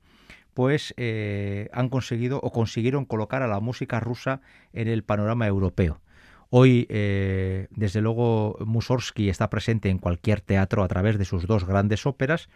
pues 0.56 0.96
eh, 0.98 1.70
han 1.74 1.90
conseguido 1.90 2.40
o 2.42 2.52
consiguieron 2.52 3.06
colocar 3.06 3.44
a 3.44 3.48
la 3.48 3.60
música 3.60 4.00
rusa 4.00 4.42
en 4.74 4.88
el 4.88 5.04
panorama 5.04 5.46
europeo. 5.46 6.02
Hoy, 6.50 6.88
eh, 6.90 7.68
desde 7.70 8.02
luego, 8.02 8.58
Mussorgsky 8.66 9.30
está 9.30 9.52
presente 9.52 9.90
en 9.90 10.00
cualquier 10.00 10.42
teatro 10.42 10.84
a 10.84 10.88
través 10.88 11.20
de 11.20 11.26
sus 11.26 11.46
dos 11.46 11.66
grandes 11.66 12.08
óperas 12.08 12.50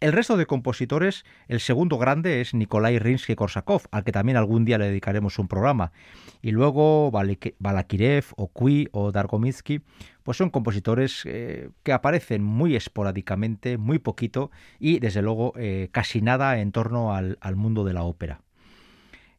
el 0.00 0.12
resto 0.12 0.38
de 0.38 0.46
compositores, 0.46 1.24
el 1.46 1.60
segundo 1.60 1.98
grande 1.98 2.40
es 2.40 2.54
Nikolai 2.54 2.98
Rinsky-Korsakov, 2.98 3.82
al 3.90 4.02
que 4.02 4.12
también 4.12 4.38
algún 4.38 4.64
día 4.64 4.78
le 4.78 4.86
dedicaremos 4.86 5.38
un 5.38 5.46
programa. 5.46 5.92
Y 6.40 6.52
luego 6.52 7.10
Balakirev 7.10 8.24
o 8.36 8.48
Kui 8.48 8.88
o 8.92 9.12
Dargomitsky, 9.12 9.82
pues 10.22 10.38
son 10.38 10.48
compositores 10.48 11.22
eh, 11.26 11.68
que 11.82 11.92
aparecen 11.92 12.42
muy 12.42 12.76
esporádicamente, 12.76 13.76
muy 13.76 13.98
poquito 13.98 14.50
y 14.78 15.00
desde 15.00 15.20
luego 15.20 15.52
eh, 15.56 15.90
casi 15.92 16.22
nada 16.22 16.60
en 16.60 16.72
torno 16.72 17.14
al, 17.14 17.36
mundo 17.56 17.84
de 17.84 17.92
la 17.92 18.02
ópera. 18.02 18.40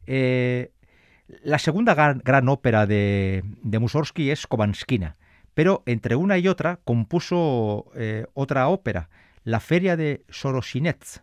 Eh, 0.06 0.70
la 1.42 1.58
segunda 1.58 1.94
gran, 1.94 2.48
ópera 2.48 2.86
de, 2.86 3.42
de, 3.62 3.78
Mussorgsky 3.80 4.30
es 4.30 4.46
Kovanskina, 4.46 5.16
pero 5.54 5.82
entre 5.86 6.14
una 6.14 6.38
y 6.38 6.46
otra 6.46 6.78
compuso 6.84 7.90
otra 8.34 8.68
ópera 8.68 9.08
la 9.44 9.60
feria 9.60 9.96
de 9.96 10.24
Sorosinets, 10.28 11.22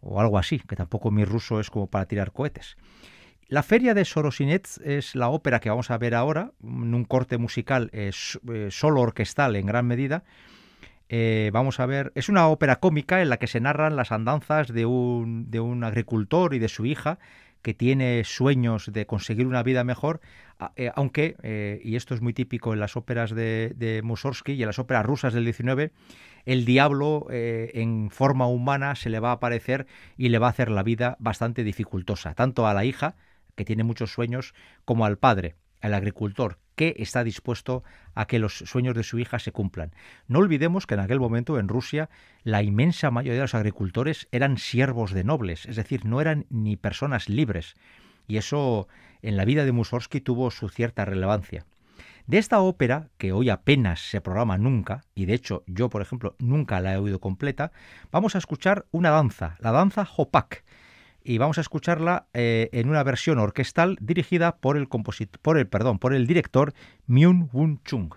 o 0.00 0.20
algo 0.20 0.38
así, 0.38 0.60
que 0.60 0.76
tampoco 0.76 1.10
mi 1.10 1.24
ruso 1.24 1.60
es 1.60 1.70
como 1.70 1.88
para 1.88 2.06
tirar 2.06 2.32
cohetes. 2.32 2.76
La 3.48 3.62
feria 3.62 3.94
de 3.94 4.04
Sorosinets 4.04 4.78
es 4.78 5.14
la 5.16 5.28
ópera 5.28 5.58
que 5.58 5.70
vamos 5.70 5.90
a 5.90 5.98
ver 5.98 6.14
ahora, 6.14 6.52
en 6.62 6.94
un 6.94 7.04
corte 7.04 7.36
musical 7.36 7.90
eh, 7.92 8.12
solo 8.70 9.00
orquestal 9.00 9.56
en 9.56 9.66
gran 9.66 9.86
medida. 9.86 10.22
Eh, 11.08 11.50
vamos 11.52 11.80
a 11.80 11.86
ver, 11.86 12.12
es 12.14 12.28
una 12.28 12.46
ópera 12.46 12.76
cómica 12.76 13.20
en 13.20 13.28
la 13.28 13.38
que 13.38 13.48
se 13.48 13.58
narran 13.58 13.96
las 13.96 14.12
andanzas 14.12 14.68
de 14.68 14.86
un, 14.86 15.50
de 15.50 15.58
un 15.58 15.82
agricultor 15.82 16.54
y 16.54 16.60
de 16.60 16.68
su 16.68 16.86
hija 16.86 17.18
que 17.60 17.74
tiene 17.74 18.22
sueños 18.24 18.90
de 18.92 19.06
conseguir 19.06 19.48
una 19.48 19.64
vida 19.64 19.82
mejor, 19.82 20.20
eh, 20.76 20.92
aunque, 20.94 21.80
y 21.82 21.96
esto 21.96 22.14
es 22.14 22.22
muy 22.22 22.32
típico 22.32 22.72
en 22.72 22.80
las 22.80 22.96
óperas 22.96 23.32
de, 23.32 23.72
de 23.76 24.00
Mussorgsky 24.02 24.52
y 24.52 24.62
en 24.62 24.68
las 24.68 24.78
óperas 24.78 25.04
rusas 25.04 25.34
del 25.34 25.52
XIX, 25.52 25.90
el 26.44 26.64
diablo 26.64 27.26
eh, 27.30 27.70
en 27.74 28.10
forma 28.10 28.46
humana 28.46 28.94
se 28.94 29.10
le 29.10 29.20
va 29.20 29.30
a 29.30 29.34
aparecer 29.34 29.86
y 30.16 30.28
le 30.28 30.38
va 30.38 30.48
a 30.48 30.50
hacer 30.50 30.70
la 30.70 30.82
vida 30.82 31.16
bastante 31.18 31.64
dificultosa, 31.64 32.34
tanto 32.34 32.66
a 32.66 32.74
la 32.74 32.84
hija, 32.84 33.16
que 33.56 33.64
tiene 33.64 33.84
muchos 33.84 34.12
sueños, 34.12 34.54
como 34.84 35.04
al 35.04 35.18
padre, 35.18 35.56
al 35.80 35.94
agricultor, 35.94 36.58
que 36.76 36.94
está 36.98 37.24
dispuesto 37.24 37.84
a 38.14 38.26
que 38.26 38.38
los 38.38 38.58
sueños 38.58 38.94
de 38.94 39.02
su 39.02 39.18
hija 39.18 39.38
se 39.38 39.52
cumplan. 39.52 39.92
No 40.28 40.38
olvidemos 40.38 40.86
que 40.86 40.94
en 40.94 41.00
aquel 41.00 41.20
momento 41.20 41.58
en 41.58 41.68
Rusia 41.68 42.08
la 42.42 42.62
inmensa 42.62 43.10
mayoría 43.10 43.40
de 43.40 43.44
los 43.44 43.54
agricultores 43.54 44.28
eran 44.32 44.56
siervos 44.56 45.12
de 45.12 45.24
nobles, 45.24 45.66
es 45.66 45.76
decir, 45.76 46.04
no 46.04 46.20
eran 46.20 46.46
ni 46.48 46.76
personas 46.76 47.28
libres. 47.28 47.74
y 48.26 48.36
eso 48.36 48.86
en 49.22 49.36
la 49.36 49.44
vida 49.44 49.64
de 49.64 49.72
Mussorgsky 49.72 50.20
tuvo 50.20 50.50
su 50.50 50.68
cierta 50.68 51.04
relevancia. 51.04 51.66
De 52.30 52.38
esta 52.38 52.60
ópera, 52.60 53.08
que 53.18 53.32
hoy 53.32 53.50
apenas 53.50 54.08
se 54.08 54.20
programa 54.20 54.56
nunca, 54.56 55.02
y 55.16 55.24
de 55.24 55.34
hecho 55.34 55.64
yo, 55.66 55.88
por 55.88 56.00
ejemplo, 56.00 56.36
nunca 56.38 56.80
la 56.80 56.94
he 56.94 56.96
oído 56.96 57.18
completa, 57.18 57.72
vamos 58.12 58.36
a 58.36 58.38
escuchar 58.38 58.86
una 58.92 59.10
danza, 59.10 59.56
la 59.58 59.72
danza 59.72 60.06
Hopak, 60.16 60.62
y 61.24 61.38
vamos 61.38 61.58
a 61.58 61.62
escucharla 61.62 62.28
eh, 62.32 62.68
en 62.72 62.88
una 62.88 63.02
versión 63.02 63.40
orquestal 63.40 63.98
dirigida 64.00 64.58
por 64.58 64.76
el, 64.76 64.86
por 64.86 65.58
el, 65.58 65.66
perdón, 65.66 65.98
por 65.98 66.14
el 66.14 66.28
director 66.28 66.72
Myung 67.08 67.48
Woon 67.52 67.80
Chung. 67.82 68.14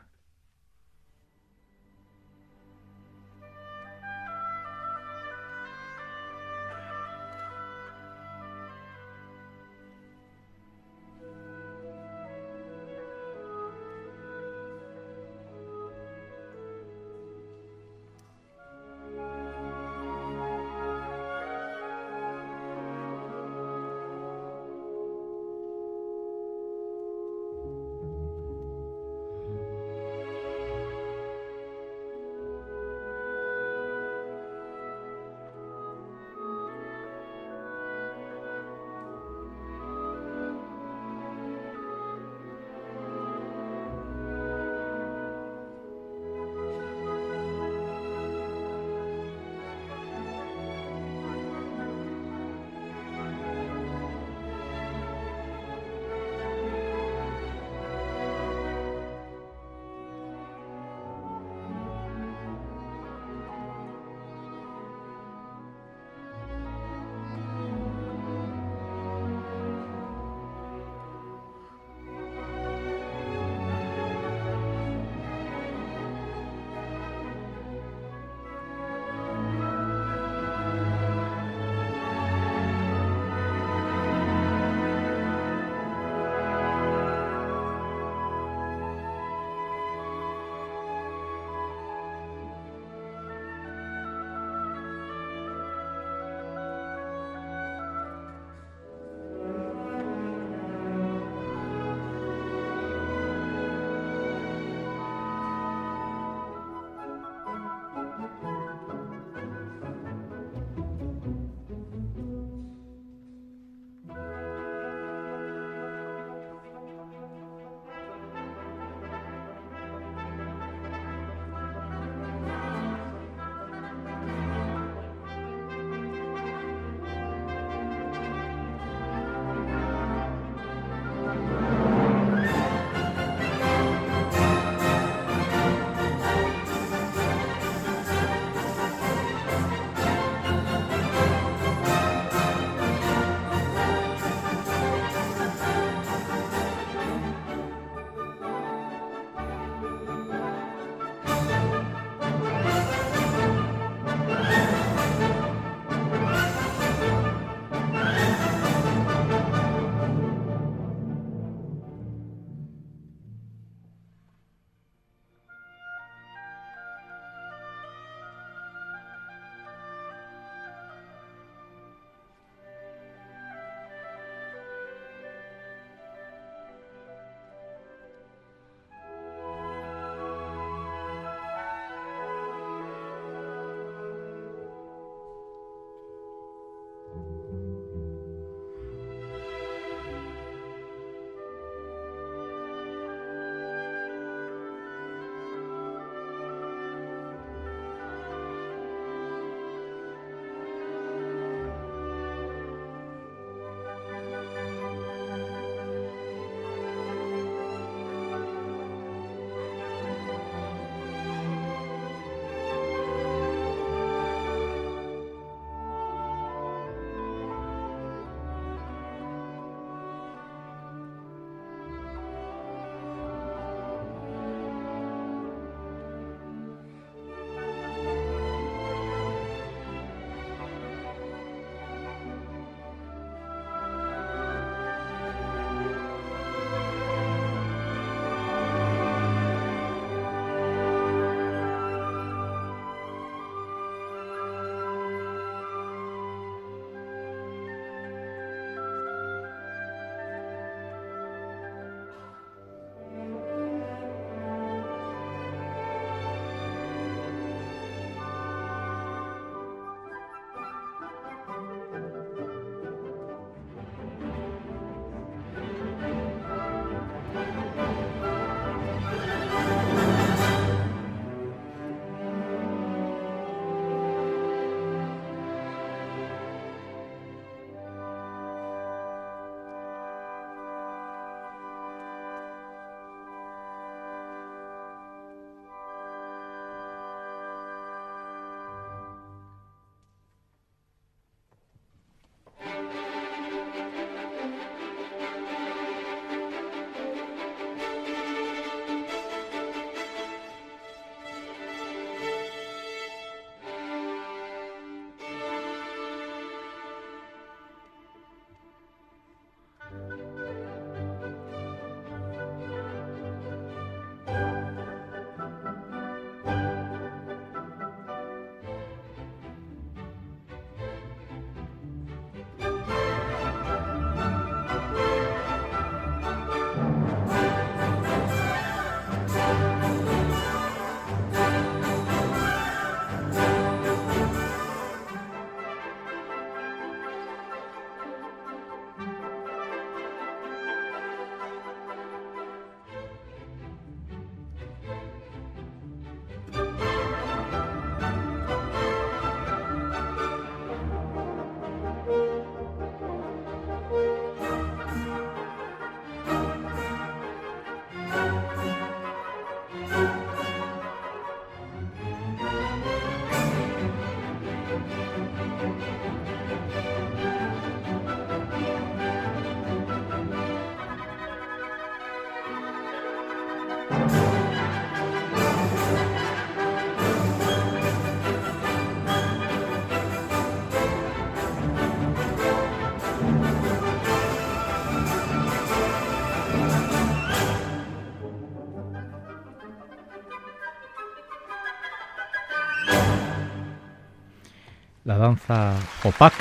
Danza 395.34 395.74
Jopak. 396.04 396.34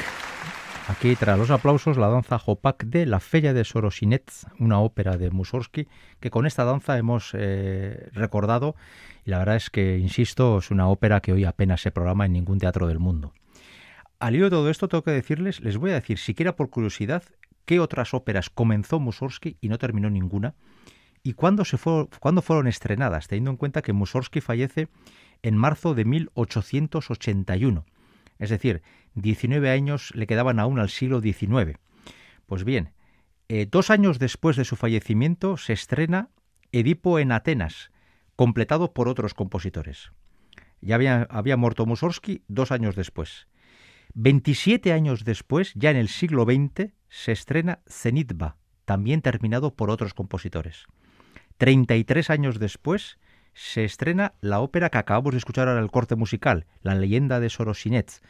Aquí, 0.88 1.16
tras 1.16 1.38
los 1.38 1.50
aplausos, 1.50 1.96
la 1.96 2.08
danza 2.08 2.38
Jopak 2.38 2.84
de 2.84 3.06
La 3.06 3.20
Feria 3.20 3.54
de 3.54 3.64
Sorosinets, 3.64 4.46
una 4.58 4.80
ópera 4.80 5.16
de 5.16 5.30
Mussorgsky, 5.30 5.88
que 6.20 6.30
con 6.30 6.44
esta 6.46 6.64
danza 6.64 6.98
hemos 6.98 7.30
eh, 7.32 8.10
recordado. 8.12 8.76
Y 9.24 9.30
la 9.30 9.38
verdad 9.38 9.56
es 9.56 9.70
que, 9.70 9.96
insisto, 9.96 10.58
es 10.58 10.70
una 10.70 10.88
ópera 10.88 11.20
que 11.20 11.32
hoy 11.32 11.44
apenas 11.46 11.80
se 11.80 11.90
programa 11.90 12.26
en 12.26 12.34
ningún 12.34 12.58
teatro 12.58 12.86
del 12.86 12.98
mundo. 12.98 13.32
Al 14.18 14.34
hilo 14.34 14.44
de 14.44 14.50
todo 14.50 14.68
esto, 14.68 14.88
tengo 14.88 15.04
que 15.04 15.12
decirles, 15.12 15.60
les 15.60 15.78
voy 15.78 15.92
a 15.92 15.94
decir, 15.94 16.18
siquiera 16.18 16.54
por 16.54 16.68
curiosidad, 16.68 17.22
qué 17.64 17.80
otras 17.80 18.12
óperas 18.12 18.50
comenzó 18.50 19.00
Mussorgsky 19.00 19.56
y 19.62 19.70
no 19.70 19.78
terminó 19.78 20.10
ninguna, 20.10 20.54
y 21.22 21.32
cuándo, 21.32 21.64
se 21.64 21.78
fue, 21.78 22.08
cuándo 22.20 22.42
fueron 22.42 22.66
estrenadas, 22.66 23.26
teniendo 23.26 23.52
en 23.52 23.56
cuenta 23.56 23.80
que 23.80 23.94
Mussorgsky 23.94 24.42
fallece 24.42 24.88
en 25.42 25.56
marzo 25.56 25.94
de 25.94 26.04
1881. 26.04 27.86
Es 28.42 28.50
decir, 28.50 28.82
19 29.14 29.70
años 29.70 30.10
le 30.16 30.26
quedaban 30.26 30.58
aún 30.58 30.80
al 30.80 30.88
siglo 30.88 31.20
XIX. 31.20 31.78
Pues 32.46 32.64
bien, 32.64 32.90
eh, 33.48 33.68
dos 33.70 33.88
años 33.88 34.18
después 34.18 34.56
de 34.56 34.64
su 34.64 34.74
fallecimiento 34.74 35.56
se 35.56 35.72
estrena 35.74 36.30
Edipo 36.72 37.20
en 37.20 37.30
Atenas, 37.30 37.92
completado 38.34 38.94
por 38.94 39.06
otros 39.06 39.34
compositores. 39.34 40.10
Ya 40.80 40.96
había, 40.96 41.22
había 41.30 41.56
muerto 41.56 41.86
Mussorgsky 41.86 42.42
dos 42.48 42.72
años 42.72 42.96
después. 42.96 43.46
27 44.14 44.92
años 44.92 45.24
después, 45.24 45.72
ya 45.76 45.92
en 45.92 45.96
el 45.96 46.08
siglo 46.08 46.42
XX, 46.44 46.90
se 47.10 47.30
estrena 47.30 47.78
Zenitba, 47.88 48.56
también 48.84 49.22
terminado 49.22 49.76
por 49.76 49.88
otros 49.88 50.14
compositores. 50.14 50.86
33 51.58 52.28
años 52.28 52.58
después, 52.58 53.20
se 53.54 53.84
estrena 53.84 54.34
la 54.40 54.60
ópera 54.60 54.90
que 54.90 54.98
acabamos 54.98 55.32
de 55.32 55.38
escuchar 55.38 55.68
ahora 55.68 55.80
el 55.80 55.90
corte 55.90 56.16
musical, 56.16 56.66
La 56.82 56.94
leyenda 56.94 57.40
de 57.40 57.50
Sorosinets. 57.50 58.22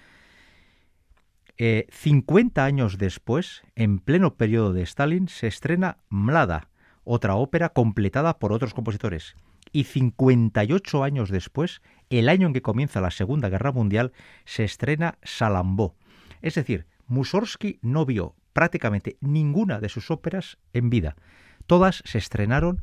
50 1.59 2.61
eh, 2.61 2.65
años 2.65 2.99
después, 2.99 3.63
en 3.77 3.99
pleno 3.99 4.35
periodo 4.35 4.73
de 4.73 4.83
Stalin, 4.83 5.29
se 5.29 5.47
estrena 5.47 5.99
Mlada, 6.09 6.69
otra 7.05 7.37
ópera 7.37 7.69
completada 7.69 8.39
por 8.39 8.53
otros 8.53 8.75
compositores. 8.75 9.37
Y 9.71 9.85
58 9.85 11.05
años 11.05 11.31
después, 11.31 11.83
el 12.11 12.29
año 12.29 12.49
en 12.49 12.53
que 12.53 12.63
comienza 12.63 13.01
la 13.01 13.11
Segunda 13.11 13.49
Guerra 13.49 13.73
Mundial, 13.73 14.13
se 14.45 14.65
estrena 14.65 15.19
Salambó. 15.23 15.95
Es 16.41 16.57
decir, 16.57 16.87
Mussorgsky 17.07 17.79
no 17.81 18.05
vio 18.07 18.35
prácticamente 18.53 19.17
ninguna 19.21 19.79
de 19.79 19.89
sus 19.89 20.11
óperas 20.11 20.59
en 20.73 20.91
vida. 20.91 21.17
Todas 21.67 22.03
se 22.05 22.19
estrenaron 22.19 22.81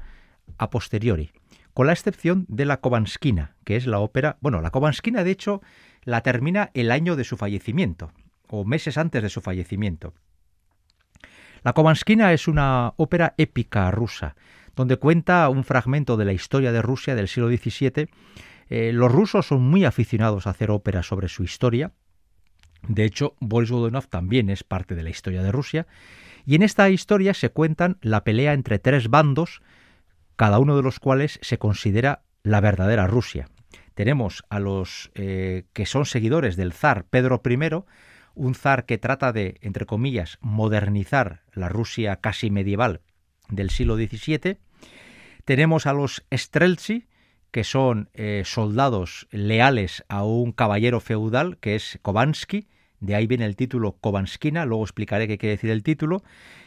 a 0.58 0.70
posteriori 0.70 1.32
con 1.80 1.88
la 1.88 1.94
excepción 1.94 2.46
de 2.50 2.66
la 2.66 2.82
Kovanskina, 2.82 3.56
que 3.64 3.78
es 3.78 3.88
la 3.88 4.00
ópera, 4.00 4.36
bueno, 4.42 4.60
la 4.60 4.70
Kovanskina 4.70 5.24
de 5.24 5.32
hecho 5.32 5.62
la 6.04 6.20
termina 6.20 6.72
el 6.74 6.92
año 6.92 7.16
de 7.16 7.24
su 7.24 7.38
fallecimiento, 7.38 8.12
o 8.50 8.66
meses 8.66 8.98
antes 8.98 9.24
de 9.24 9.30
su 9.30 9.40
fallecimiento. 9.40 10.14
La 11.64 11.72
Kovanskina 11.72 12.34
es 12.34 12.50
una 12.50 12.96
ópera 12.98 13.34
épica 13.38 13.90
rusa, 13.92 14.36
donde 14.76 14.98
cuenta 14.98 15.48
un 15.48 15.64
fragmento 15.64 16.18
de 16.18 16.26
la 16.26 16.34
historia 16.34 16.74
de 16.74 16.82
Rusia 16.82 17.16
del 17.16 17.30
siglo 17.30 17.48
XVII. 17.48 18.10
Eh, 18.68 18.92
los 18.92 19.10
rusos 19.10 19.48
son 19.48 19.62
muy 19.62 19.86
aficionados 19.86 20.48
a 20.48 20.50
hacer 20.50 20.72
óperas 20.72 21.08
sobre 21.08 21.30
su 21.30 21.46
historia. 21.46 21.94
De 22.90 23.06
hecho, 23.06 23.36
Boris 23.40 23.72
Godunov 23.72 24.08
también 24.08 24.50
es 24.50 24.66
parte 24.66 24.96
de 24.96 25.04
la 25.04 25.12
historia 25.12 25.44
de 25.44 25.54
Rusia. 25.54 25.88
Y 26.46 26.56
en 26.56 26.64
esta 26.64 26.90
historia 26.90 27.34
se 27.34 27.52
cuentan 27.52 28.00
la 28.02 28.26
pelea 28.26 28.52
entre 28.52 28.80
tres 28.80 29.08
bandos 29.08 29.62
cada 30.40 30.60
uno 30.60 30.78
de 30.78 30.84
los 30.84 31.02
cuales 31.02 31.38
se 31.42 31.58
considera 31.58 32.22
la 32.44 32.62
verdadera 32.62 33.08
Rusia. 33.08 33.50
Tenemos 33.94 34.46
a 34.50 34.62
los 34.62 35.12
eh, 35.14 35.66
que 35.74 35.86
son 35.86 36.06
seguidores 36.06 36.56
del 36.56 36.72
zar 36.72 37.04
Pedro 37.04 37.42
I, 37.44 37.58
un 38.36 38.56
zar 38.56 38.86
que 38.86 38.98
trata 38.98 39.34
de, 39.34 39.58
entre 39.60 39.86
comillas, 39.86 40.38
modernizar 40.40 41.42
la 41.52 41.68
Rusia 41.68 42.22
casi 42.22 42.52
medieval 42.52 43.02
del 43.50 43.70
siglo 43.70 43.98
XVII. 43.98 44.60
Tenemos 45.44 45.86
a 45.86 45.92
los 45.92 46.24
Streltsy, 46.32 47.10
que 47.52 47.66
son 47.66 48.10
eh, 48.14 48.44
soldados 48.46 49.28
leales 49.32 50.06
a 50.08 50.24
un 50.24 50.54
caballero 50.54 51.02
feudal, 51.02 51.58
que 51.58 51.76
es 51.76 52.00
Kovansky, 52.02 52.70
de 53.00 53.16
ahí 53.16 53.28
viene 53.28 53.45
el 53.45 53.56
título 53.56 53.93
Kovanskina, 53.93 54.66
luego 54.66 54.84
explicaré 54.84 55.28
qué 55.28 55.38
quiere 55.38 55.56
decir 55.56 55.70
el 55.70 55.84
título. 55.84 56.22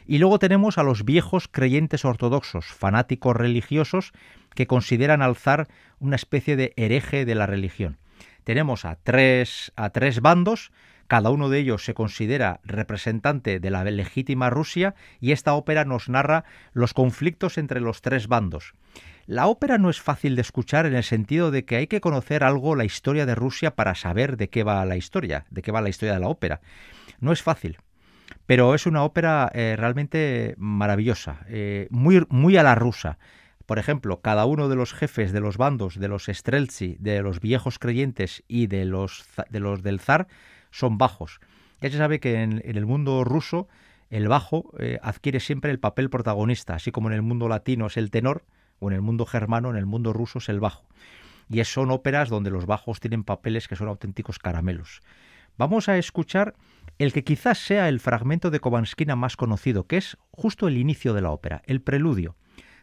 Y 0.07 0.19
luego 0.19 0.39
tenemos 0.39 0.79
a 0.79 0.83
los 0.83 1.05
viejos 1.05 1.49
creyentes 1.49 2.05
ortodoxos, 2.05 2.67
fanáticos 2.67 3.37
religiosos, 3.37 4.13
que 4.55 4.67
consideran 4.67 5.23
al 5.23 5.37
zar 5.37 5.69
una 6.01 6.17
especie 6.17 6.57
de 6.57 6.73
hereje 6.77 7.25
de 7.25 7.35
la 7.35 7.47
religión. 7.47 7.99
Tenemos 8.45 8.85
a 8.85 8.97
tres, 8.97 9.73
a 9.77 9.91
tres 9.91 10.21
bandos, 10.21 10.73
cada 11.07 11.31
uno 11.31 11.51
de 11.51 11.59
ellos 11.59 11.85
se 11.85 11.95
considera 11.95 12.61
representante 12.65 13.61
de 13.61 13.71
la 13.71 13.85
legítima 13.85 14.49
Rusia 14.49 14.95
y 15.21 15.33
esta 15.33 15.53
ópera 15.53 15.85
nos 15.85 16.09
narra 16.09 16.45
los 16.73 16.95
conflictos 16.95 17.59
entre 17.59 17.81
los 17.81 18.01
tres 18.01 18.29
bandos. 18.29 18.75
La 19.27 19.47
ópera 19.47 19.79
no 19.79 19.89
es 19.89 20.01
fácil 20.01 20.35
de 20.35 20.43
escuchar 20.43 20.85
en 20.85 20.95
el 20.95 21.05
sentido 21.05 21.51
de 21.51 21.65
que 21.65 21.77
hay 21.77 21.87
que 21.87 22.01
conocer 22.01 22.43
algo 22.43 22.75
la 22.75 22.85
historia 22.85 23.25
de 23.25 23.37
Rusia 23.37 23.77
para 23.77 23.95
saber 23.95 24.37
de 24.37 24.49
qué 24.49 24.65
va 24.65 24.85
la 24.85 24.97
historia, 24.97 25.47
de 25.51 25.63
qué 25.63 25.71
va 25.71 25.81
la 25.81 25.89
historia 25.89 26.15
de 26.15 26.21
la 26.21 26.29
ópera. 26.29 26.61
No 27.21 27.33
es 27.33 27.41
fácil, 27.41 27.79
pero 28.47 28.75
es 28.75 28.87
una 28.87 29.05
ópera 29.05 29.51
eh, 29.55 29.77
realmente 29.79 30.55
maravillosa, 30.59 31.47
eh, 31.49 31.87
muy, 31.91 32.27
muy 32.31 32.57
a 32.57 32.65
la 32.65 32.75
rusa. 32.75 33.19
Por 33.65 33.79
ejemplo, 33.79 34.21
cada 34.21 34.45
uno 34.45 34.69
de 34.69 34.75
los 34.75 34.93
jefes 34.93 35.33
de 35.33 35.41
los 35.41 35.57
bandos, 35.57 36.01
de 36.01 36.09
los 36.09 36.27
Streltsy, 36.27 36.97
de 36.99 37.23
los 37.23 37.41
viejos 37.41 37.79
creyentes 37.79 38.43
y 38.49 38.67
de 38.67 38.85
los, 38.85 39.25
de 39.51 39.61
los 39.61 39.85
del 39.85 40.01
zar, 40.01 40.27
son 40.73 40.99
bajos. 40.99 41.39
Ya 41.81 41.91
se 41.91 41.97
sabe 41.97 42.19
que 42.19 42.43
en, 42.43 42.61
el 42.65 42.87
mundo 42.87 43.23
ruso 43.23 43.69
el 44.11 44.27
bajo 44.27 44.73
eh, 44.81 44.99
adquiere 45.01 45.39
siempre 45.39 45.71
el 45.71 45.79
papel 45.79 46.11
protagonista, 46.11 46.75
así 46.75 46.91
como 46.91 47.09
en 47.09 47.15
el 47.15 47.23
mundo 47.23 47.49
latino 47.49 47.87
es 47.87 47.97
el 47.97 48.11
tenor, 48.11 48.45
o 48.83 48.91
en 48.91 48.95
el 48.95 49.01
mundo 49.01 49.25
germano, 49.25 49.71
en 49.71 49.77
el 49.77 49.87
mundo 49.87 50.13
ruso 50.13 50.39
es 50.39 50.49
el 50.49 50.61
bajo. 50.61 50.85
Y 51.49 51.63
son 51.65 51.91
óperas 51.91 52.29
donde 52.29 52.51
los 52.51 52.67
bajos 52.67 52.99
tienen 52.99 53.23
papeles 53.25 53.69
que 53.69 53.77
son 53.77 53.89
auténticos 53.89 54.39
caramelos. 54.39 55.01
Vamos 55.57 55.89
a 55.89 55.99
escuchar 55.99 56.55
el 56.99 57.13
que 57.13 57.25
quizás 57.25 57.59
sea 57.59 57.89
el 57.89 58.01
fragmento 58.01 58.51
de 58.51 58.59
Kovanskina 58.59 59.17
más 59.17 59.37
conocido, 59.37 59.87
que 59.87 59.99
es 59.99 60.19
justo 60.31 60.67
el 60.67 60.77
inicio 60.77 61.15
de 61.15 61.23
la 61.23 61.31
ópera, 61.31 61.63
el 61.67 61.81
preludio, 61.81 62.37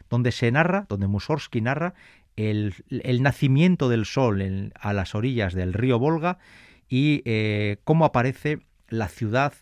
donde 0.08 0.32
se 0.32 0.50
narra, 0.50 0.86
donde 0.88 1.06
Mussorgsky 1.06 1.60
narra 1.60 1.94
el, 2.36 2.74
nacimiento 3.20 3.88
del 3.88 4.06
sol 4.06 4.72
a 4.74 4.92
las 4.92 5.14
orillas 5.14 5.52
del 5.52 5.74
río 5.74 5.98
Volga 5.98 6.38
y 6.88 7.22
eh, 7.26 7.78
cómo 7.84 8.04
aparece 8.06 8.60
la 8.88 9.08
ciudad 9.08 9.52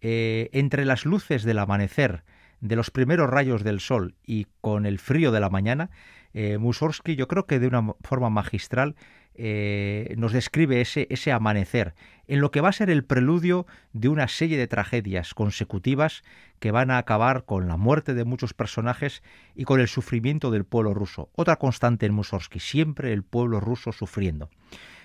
eh, 0.00 0.48
entre 0.52 0.84
las 0.84 1.04
luces 1.04 1.42
del 1.42 1.58
amanecer 1.58 2.24
de 2.62 2.76
los 2.76 2.90
primeros 2.90 3.28
rayos 3.28 3.64
del 3.64 3.80
sol 3.80 4.14
y 4.24 4.46
con 4.60 4.86
el 4.86 4.98
frío 5.00 5.32
de 5.32 5.40
la 5.40 5.50
mañana, 5.50 5.90
eh, 6.32 6.58
Mussorgsky 6.58 7.16
yo 7.16 7.28
creo 7.28 7.44
que 7.44 7.58
de 7.58 7.66
una 7.66 7.94
forma 8.02 8.30
magistral 8.30 8.94
eh, 9.34 10.14
nos 10.16 10.32
describe 10.32 10.80
ese, 10.80 11.08
ese 11.10 11.32
amanecer, 11.32 11.94
en 12.28 12.40
lo 12.40 12.52
que 12.52 12.60
va 12.60 12.68
a 12.68 12.72
ser 12.72 12.88
el 12.88 13.04
preludio 13.04 13.66
de 13.92 14.08
una 14.08 14.28
serie 14.28 14.56
de 14.56 14.68
tragedias 14.68 15.34
consecutivas 15.34 16.22
que 16.60 16.70
van 16.70 16.92
a 16.92 16.98
acabar 16.98 17.44
con 17.44 17.66
la 17.66 17.76
muerte 17.76 18.14
de 18.14 18.24
muchos 18.24 18.54
personajes 18.54 19.24
y 19.56 19.64
con 19.64 19.80
el 19.80 19.88
sufrimiento 19.88 20.52
del 20.52 20.64
pueblo 20.64 20.94
ruso. 20.94 21.30
Otra 21.34 21.56
constante 21.56 22.06
en 22.06 22.14
Mussorgsky, 22.14 22.60
siempre 22.60 23.12
el 23.12 23.24
pueblo 23.24 23.58
ruso 23.58 23.90
sufriendo. 23.90 24.50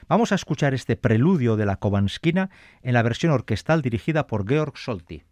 Vamos 0.07 0.31
a 0.31 0.35
escuchar 0.35 0.75
este 0.75 0.95
preludio 0.95 1.55
de 1.55 1.65
la 1.65 1.77
Kovanskina 1.77 2.51
en 2.83 2.93
la 2.93 3.01
versión 3.01 3.31
orquestal 3.31 3.81
dirigida 3.81 4.27
por 4.27 4.47
Georg 4.47 4.77
Solti. 4.77 5.23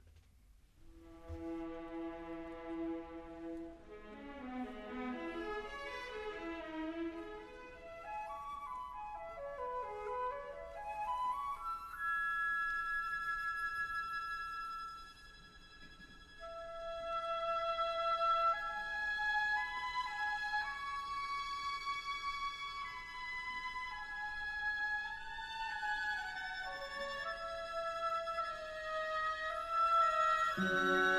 Música 30.58 31.15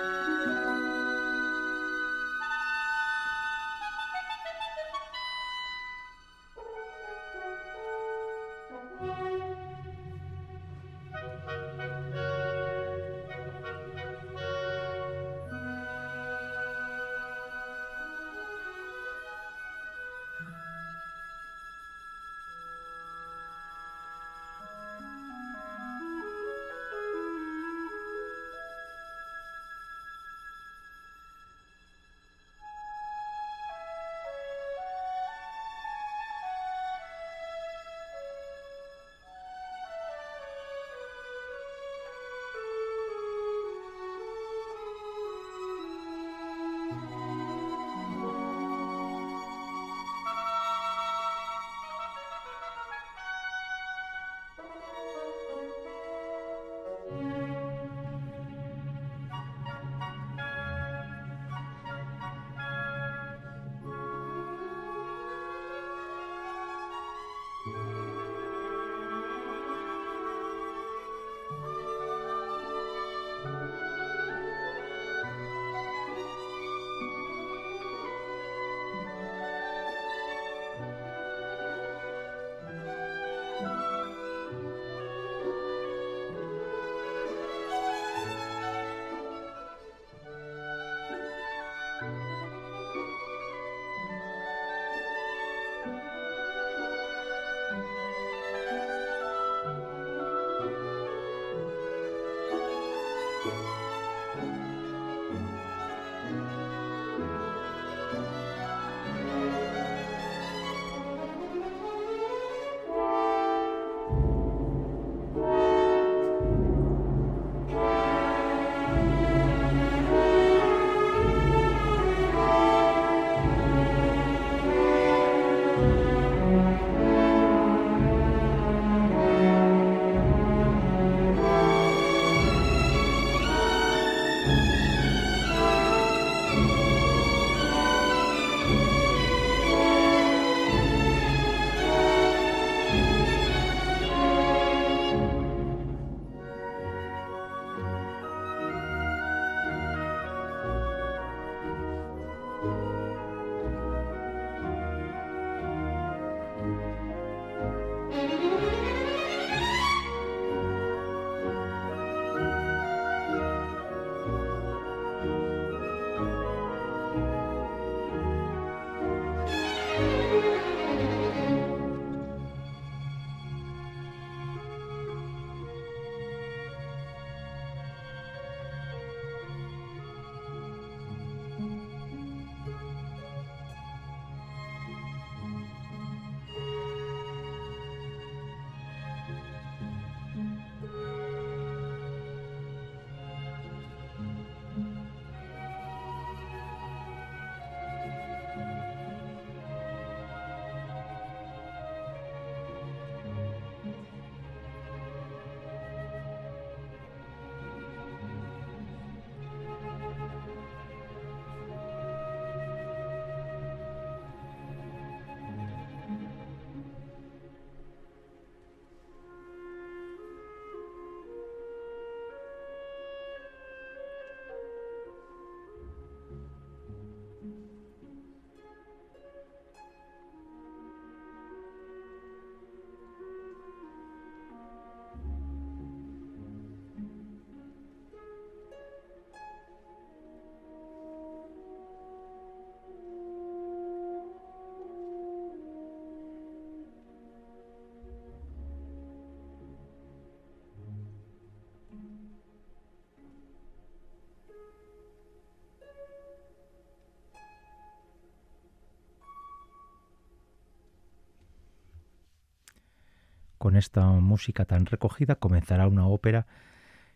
con 263.67 263.75
esta 263.75 264.07
música 264.07 264.65
tan 264.65 264.87
recogida, 264.87 265.35
comenzará 265.35 265.89
una 265.89 266.07
ópera 266.07 266.47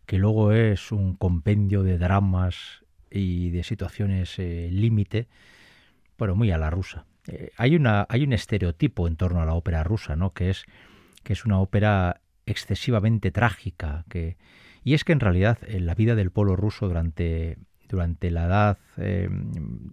que 0.04 0.18
luego 0.18 0.50
es 0.50 0.90
un 0.90 1.14
compendio 1.14 1.84
de 1.84 1.96
dramas 1.96 2.84
y 3.08 3.50
de 3.50 3.62
situaciones 3.62 4.36
eh, 4.40 4.68
límite, 4.72 5.28
bueno, 6.18 6.34
muy 6.34 6.50
a 6.50 6.58
la 6.58 6.68
rusa. 6.68 7.06
Eh, 7.28 7.52
hay, 7.56 7.76
una, 7.76 8.04
hay 8.08 8.24
un 8.24 8.32
estereotipo 8.32 9.06
en 9.06 9.14
torno 9.14 9.40
a 9.40 9.46
la 9.46 9.54
ópera 9.54 9.84
rusa, 9.84 10.16
¿no? 10.16 10.32
que, 10.32 10.50
es, 10.50 10.64
que 11.22 11.34
es 11.34 11.44
una 11.44 11.60
ópera 11.60 12.20
excesivamente 12.46 13.30
trágica, 13.30 14.04
que, 14.08 14.36
y 14.82 14.94
es 14.94 15.04
que 15.04 15.12
en 15.12 15.20
realidad 15.20 15.58
en 15.68 15.86
la 15.86 15.94
vida 15.94 16.16
del 16.16 16.32
pueblo 16.32 16.56
ruso 16.56 16.88
durante, 16.88 17.58
durante 17.88 18.32
la 18.32 18.46
edad 18.46 18.78
eh, 18.96 19.28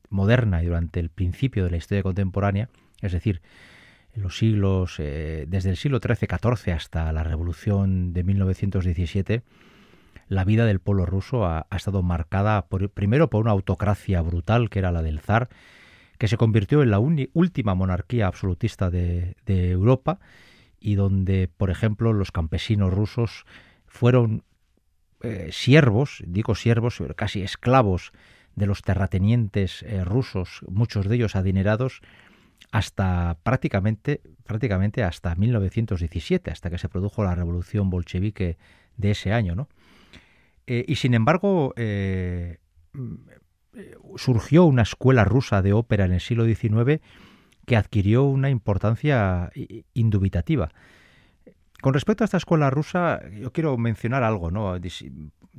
moderna 0.09 0.63
y 0.63 0.65
durante 0.65 0.99
el 0.99 1.09
principio 1.09 1.65
de 1.65 1.69
la 1.69 1.77
historia 1.77 2.01
contemporánea, 2.01 2.67
es 3.03 3.11
decir, 3.11 3.43
los 4.17 4.37
siglos, 4.37 4.95
eh, 4.99 5.45
desde 5.47 5.69
el 5.69 5.77
siglo 5.77 5.99
XIII-XIV 5.99 6.73
hasta 6.73 7.11
la 7.13 7.23
revolución 7.23 8.13
de 8.13 8.23
1917, 8.23 9.43
la 10.27 10.43
vida 10.43 10.65
del 10.65 10.79
pueblo 10.79 11.05
ruso 11.05 11.45
ha, 11.45 11.67
estado 11.71 12.03
marcada 12.03 12.67
primero 12.93 13.29
por 13.29 13.41
una 13.41 13.51
autocracia 13.51 14.21
brutal 14.21 14.69
que 14.69 14.79
era 14.79 14.91
la 14.91 15.01
del 15.01 15.19
zar, 15.19 15.49
que 16.17 16.27
se 16.27 16.37
convirtió 16.37 16.81
en 16.81 16.91
la 16.91 16.99
última 16.99 17.75
monarquía 17.75 18.27
absolutista 18.27 18.89
de, 18.89 19.35
de 19.45 19.71
Europa 19.71 20.19
y 20.79 20.95
donde, 20.95 21.47
por 21.47 21.69
ejemplo, 21.69 22.11
los 22.11 22.31
campesinos 22.31 22.93
rusos 22.93 23.45
fueron 23.85 24.43
eh, 25.21 25.49
siervos, 25.51 26.21
digo 26.27 26.53
siervos, 26.53 27.01
casi 27.15 27.41
esclavos 27.41 28.11
de 28.55 28.67
los 28.67 28.83
terratenientes 28.83 29.81
eh, 29.83 30.03
rusos, 30.03 30.61
muchos 30.69 31.07
de 31.07 31.15
ellos 31.15 31.35
adinerados, 31.35 32.01
hasta 32.71 33.37
prácticamente, 33.43 34.21
prácticamente 34.43 35.03
hasta 35.03 35.35
1917, 35.35 36.51
hasta 36.51 36.69
que 36.69 36.77
se 36.77 36.89
produjo 36.89 37.23
la 37.23 37.35
revolución 37.35 37.89
bolchevique 37.89 38.57
de 38.97 39.11
ese 39.11 39.33
año, 39.33 39.55
¿no? 39.55 39.69
Eh, 40.65 40.83
y 40.87 40.95
sin 40.95 41.13
embargo, 41.13 41.73
mm, 41.77 43.13
surgió 44.17 44.65
una 44.65 44.81
escuela 44.81 45.23
rusa 45.23 45.61
de 45.61 45.73
ópera 45.73 46.05
en 46.05 46.13
el 46.13 46.19
siglo 46.21 46.45
XIX 46.45 47.01
que 47.65 47.77
adquirió 47.77 48.23
una 48.23 48.49
importancia 48.49 49.51
indubitativa. 49.93 50.71
Con 51.81 51.93
respecto 51.93 52.23
a 52.23 52.25
esta 52.25 52.37
escuela 52.37 52.69
rusa, 52.69 53.21
yo 53.29 53.51
quiero 53.53 53.77
mencionar 53.77 54.23
algo, 54.23 54.49
¿no? 54.49 54.79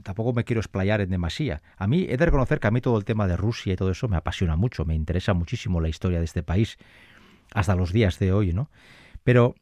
Tampoco 0.03 0.33
me 0.33 0.45
quiero 0.45 0.61
explayar 0.61 1.01
en 1.01 1.11
demasía. 1.11 1.63
A 1.77 1.87
mí 1.87 2.07
he 2.09 2.17
de 2.17 2.25
reconocer 2.25 2.61
que 2.61 2.67
a 2.67 2.71
mí 2.71 2.81
todo 2.81 2.99
el 2.99 3.05
tema 3.05 3.27
de 3.27 3.37
Rusia 3.37 3.73
y 3.73 3.77
todo 3.77 3.91
eso 3.91 4.09
me 4.09 4.17
apasiona 4.17 4.57
mucho, 4.57 4.85
me 4.85 4.95
interesa 4.95 5.35
muchísimo 5.35 5.81
la 5.81 5.89
historia 5.89 6.19
de 6.19 6.25
este 6.25 6.43
país 6.43 6.79
hasta 7.53 7.75
los 7.75 7.93
días 7.93 8.19
de 8.19 8.33
hoy, 8.33 8.53
¿no? 8.53 8.71
Pero 9.25 9.55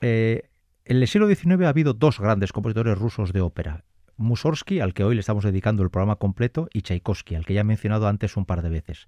eh, 0.00 0.48
en 0.84 0.96
el 0.96 1.06
siglo 1.06 1.28
XIX 1.28 1.62
ha 1.64 1.68
habido 1.68 1.94
dos 1.94 2.18
grandes 2.18 2.52
compositores 2.52 2.98
rusos 2.98 3.32
de 3.32 3.40
ópera. 3.40 3.84
Mussorgsky, 4.16 4.80
al 4.80 4.94
que 4.94 5.04
hoy 5.04 5.14
le 5.14 5.20
estamos 5.20 5.44
dedicando 5.44 5.82
el 5.82 5.90
programa 5.90 6.16
completo, 6.16 6.68
y 6.72 6.82
Tchaikovsky, 6.82 7.34
al 7.34 7.44
que 7.44 7.54
ya 7.54 7.60
he 7.60 7.64
mencionado 7.64 8.08
antes 8.08 8.36
un 8.36 8.44
par 8.44 8.62
de 8.62 8.68
veces. 8.68 9.06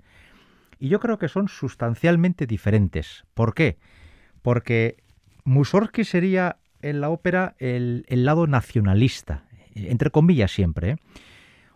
Y 0.79 0.89
yo 0.89 1.01
creo 1.01 1.19
que 1.19 1.29
son 1.29 1.49
sustancialmente 1.49 2.47
diferentes. 2.47 3.25
¿Por 3.35 3.55
qué? 3.55 3.79
Porque 4.43 4.97
Mussorgsky 5.45 6.05
sería 6.05 6.59
en 6.83 7.01
la 7.01 7.11
ópera 7.11 7.55
el, 7.59 8.05
lado 8.09 8.47
nacionalista, 8.47 9.45
entre 9.75 10.11
comillas 10.11 10.53
siempre. 10.53 10.91
¿eh? 10.91 10.97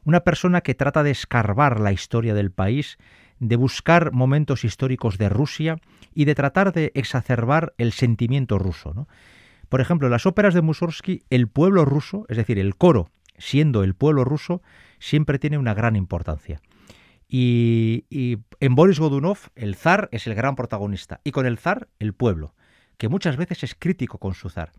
Una 0.05 0.21
persona 0.21 0.61
que 0.61 0.75
trata 0.75 1.03
de 1.03 1.11
escarbar 1.11 1.81
la 1.81 1.93
historia 1.93 2.35
del 2.35 2.51
país, 2.51 2.99
de 3.41 3.57
buscar 3.57 4.13
momentos 4.13 4.65
históricos 4.65 5.19
de 5.19 5.29
Rusia 5.29 5.79
y 6.15 6.25
de 6.25 6.35
tratar 6.35 6.73
de 6.73 6.93
exacerbar 6.95 7.75
el 7.79 7.93
sentimiento 7.93 8.59
ruso. 8.59 9.07
Por 9.69 9.81
ejemplo, 9.81 10.07
en 10.07 10.13
las 10.13 10.27
óperas 10.27 10.55
de 10.55 10.63
Mussorgsky, 10.63 11.23
el 11.31 11.49
pueblo 11.49 11.85
ruso, 11.85 12.25
es 12.29 12.37
decir, 12.37 12.59
el 12.59 12.77
coro, 12.77 13.11
siendo 13.37 13.85
el 13.85 13.95
pueblo 13.95 14.25
ruso, 14.25 14.63
siempre 14.99 15.39
tiene 15.39 15.59
una 15.59 15.75
gran 15.75 15.95
importancia. 15.95 16.61
Y, 17.29 18.07
y, 18.09 18.39
en 18.61 18.75
Boris 18.75 18.99
Godunov, 18.99 19.39
el 19.55 19.75
zar 19.75 20.09
es 20.13 20.27
el 20.27 20.35
gran 20.35 20.57
protagonista, 20.57 21.21
y 21.23 21.33
con 21.33 21.45
el 21.45 21.59
zar, 21.59 21.89
el 21.99 22.15
pueblo, 22.15 22.55
que 22.97 23.09
muchas 23.09 23.37
veces 23.37 23.63
es 23.63 23.75
crítico 23.75 24.19
con 24.19 24.35
su 24.35 24.49
zar. 24.49 24.73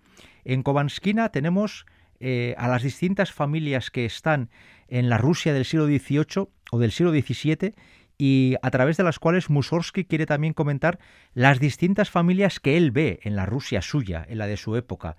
En 0.44 0.64
Kovanskina 0.64 1.30
tenemos 1.30 1.86
eh, 2.20 2.56
a 2.58 2.68
las 2.68 2.84
distintas 2.84 3.32
familias 3.32 3.92
que 3.92 4.06
están 4.06 4.50
en 4.88 5.10
la 5.10 5.18
Rusia 5.18 5.54
del 5.54 5.66
siglo 5.66 5.86
XVIII 5.86 6.48
o 6.72 6.80
del 6.80 6.92
siglo 6.92 7.12
XVII 7.12 7.74
y 8.18 8.56
a 8.62 8.70
través 8.70 8.98
de 8.98 9.04
las 9.04 9.18
cuales 9.18 9.50
Mussorgsky 9.50 10.04
quiere 10.04 10.26
también 10.26 10.54
comentar 10.54 11.00
las 11.34 11.60
distintas 11.60 12.10
familias 12.10 12.60
que 12.60 12.76
él 12.76 12.92
ve 12.92 13.20
en 13.24 13.36
la 13.36 13.46
Rusia 13.46 13.82
suya, 13.82 14.26
en 14.28 14.38
la 14.38 14.48
de 14.48 14.58
su 14.58 14.76
época, 14.76 15.16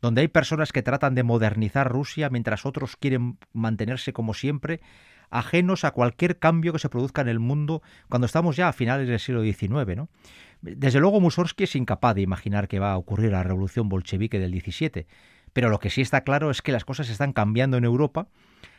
donde 0.00 0.20
hay 0.20 0.28
personas 0.28 0.72
que 0.72 0.82
tratan 0.82 1.16
de 1.16 1.24
modernizar 1.24 1.90
Rusia 1.90 2.30
mientras 2.30 2.64
otros 2.64 2.96
quieren 2.96 3.38
mantenerse 3.52 4.12
como 4.12 4.34
siempre, 4.34 4.80
ajenos 5.30 5.84
a 5.84 5.90
cualquier 5.90 6.38
cambio 6.38 6.72
que 6.72 6.78
se 6.78 6.88
produzca 6.88 7.22
en 7.22 7.28
el 7.28 7.40
mundo 7.40 7.82
cuando 8.08 8.26
estamos 8.26 8.56
ya 8.56 8.68
a 8.68 8.72
finales 8.72 9.08
del 9.08 9.18
siglo 9.18 9.42
XIX. 9.42 10.08
Desde 10.60 11.00
luego 11.00 11.20
Mussorgsky 11.20 11.64
es 11.64 11.76
incapaz 11.76 12.14
de 12.14 12.22
imaginar 12.22 12.68
que 12.68 12.78
va 12.78 12.92
a 12.92 12.96
ocurrir 12.96 13.32
la 13.32 13.42
revolución 13.42 13.88
bolchevique 13.88 14.38
del 14.38 14.52
17, 14.52 15.06
pero 15.58 15.70
lo 15.70 15.80
que 15.80 15.90
sí 15.90 16.02
está 16.02 16.20
claro 16.20 16.52
es 16.52 16.62
que 16.62 16.70
las 16.70 16.84
cosas 16.84 17.08
están 17.08 17.32
cambiando 17.32 17.76
en 17.76 17.82
Europa. 17.82 18.28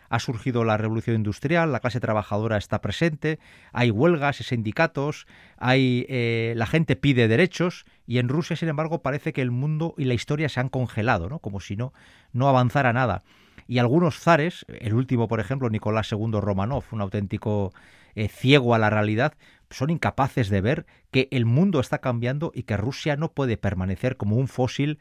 Ha 0.07 0.17
surgido 0.17 0.63
la 0.63 0.77
revolución 0.77 1.17
industrial, 1.17 1.73
la 1.73 1.81
clase 1.81 1.99
trabajadora 1.99 2.55
está 2.55 2.79
presente, 2.79 3.37
hay 3.73 3.91
huelgas 3.91 4.39
y 4.39 4.45
sindicatos, 4.45 5.27
hay 5.57 6.05
eh, 6.07 6.53
la 6.55 6.65
gente 6.65 6.95
pide 6.95 7.27
derechos 7.27 7.83
y 8.07 8.19
en 8.19 8.29
Rusia, 8.29 8.55
sin 8.55 8.69
embargo, 8.69 9.01
parece 9.01 9.33
que 9.33 9.41
el 9.41 9.51
mundo 9.51 9.93
y 9.97 10.05
la 10.05 10.13
historia 10.13 10.47
se 10.47 10.61
han 10.61 10.69
congelado, 10.69 11.27
¿no? 11.27 11.39
como 11.39 11.59
si 11.59 11.75
no, 11.75 11.91
no 12.31 12.47
avanzara 12.47 12.93
nada. 12.93 13.23
Y 13.67 13.79
algunos 13.79 14.17
zares, 14.17 14.65
el 14.69 14.93
último, 14.93 15.27
por 15.27 15.41
ejemplo, 15.41 15.69
Nicolás 15.69 16.09
II 16.13 16.39
Romanov, 16.39 16.85
un 16.93 17.01
auténtico 17.01 17.73
eh, 18.15 18.29
ciego 18.29 18.73
a 18.73 18.79
la 18.79 18.89
realidad, 18.89 19.33
son 19.69 19.89
incapaces 19.89 20.47
de 20.47 20.61
ver 20.61 20.85
que 21.11 21.27
el 21.31 21.45
mundo 21.45 21.81
está 21.81 21.97
cambiando 21.97 22.53
y 22.55 22.63
que 22.63 22.77
Rusia 22.77 23.17
no 23.17 23.33
puede 23.33 23.57
permanecer 23.57 24.15
como 24.15 24.37
un 24.37 24.47
fósil 24.47 24.97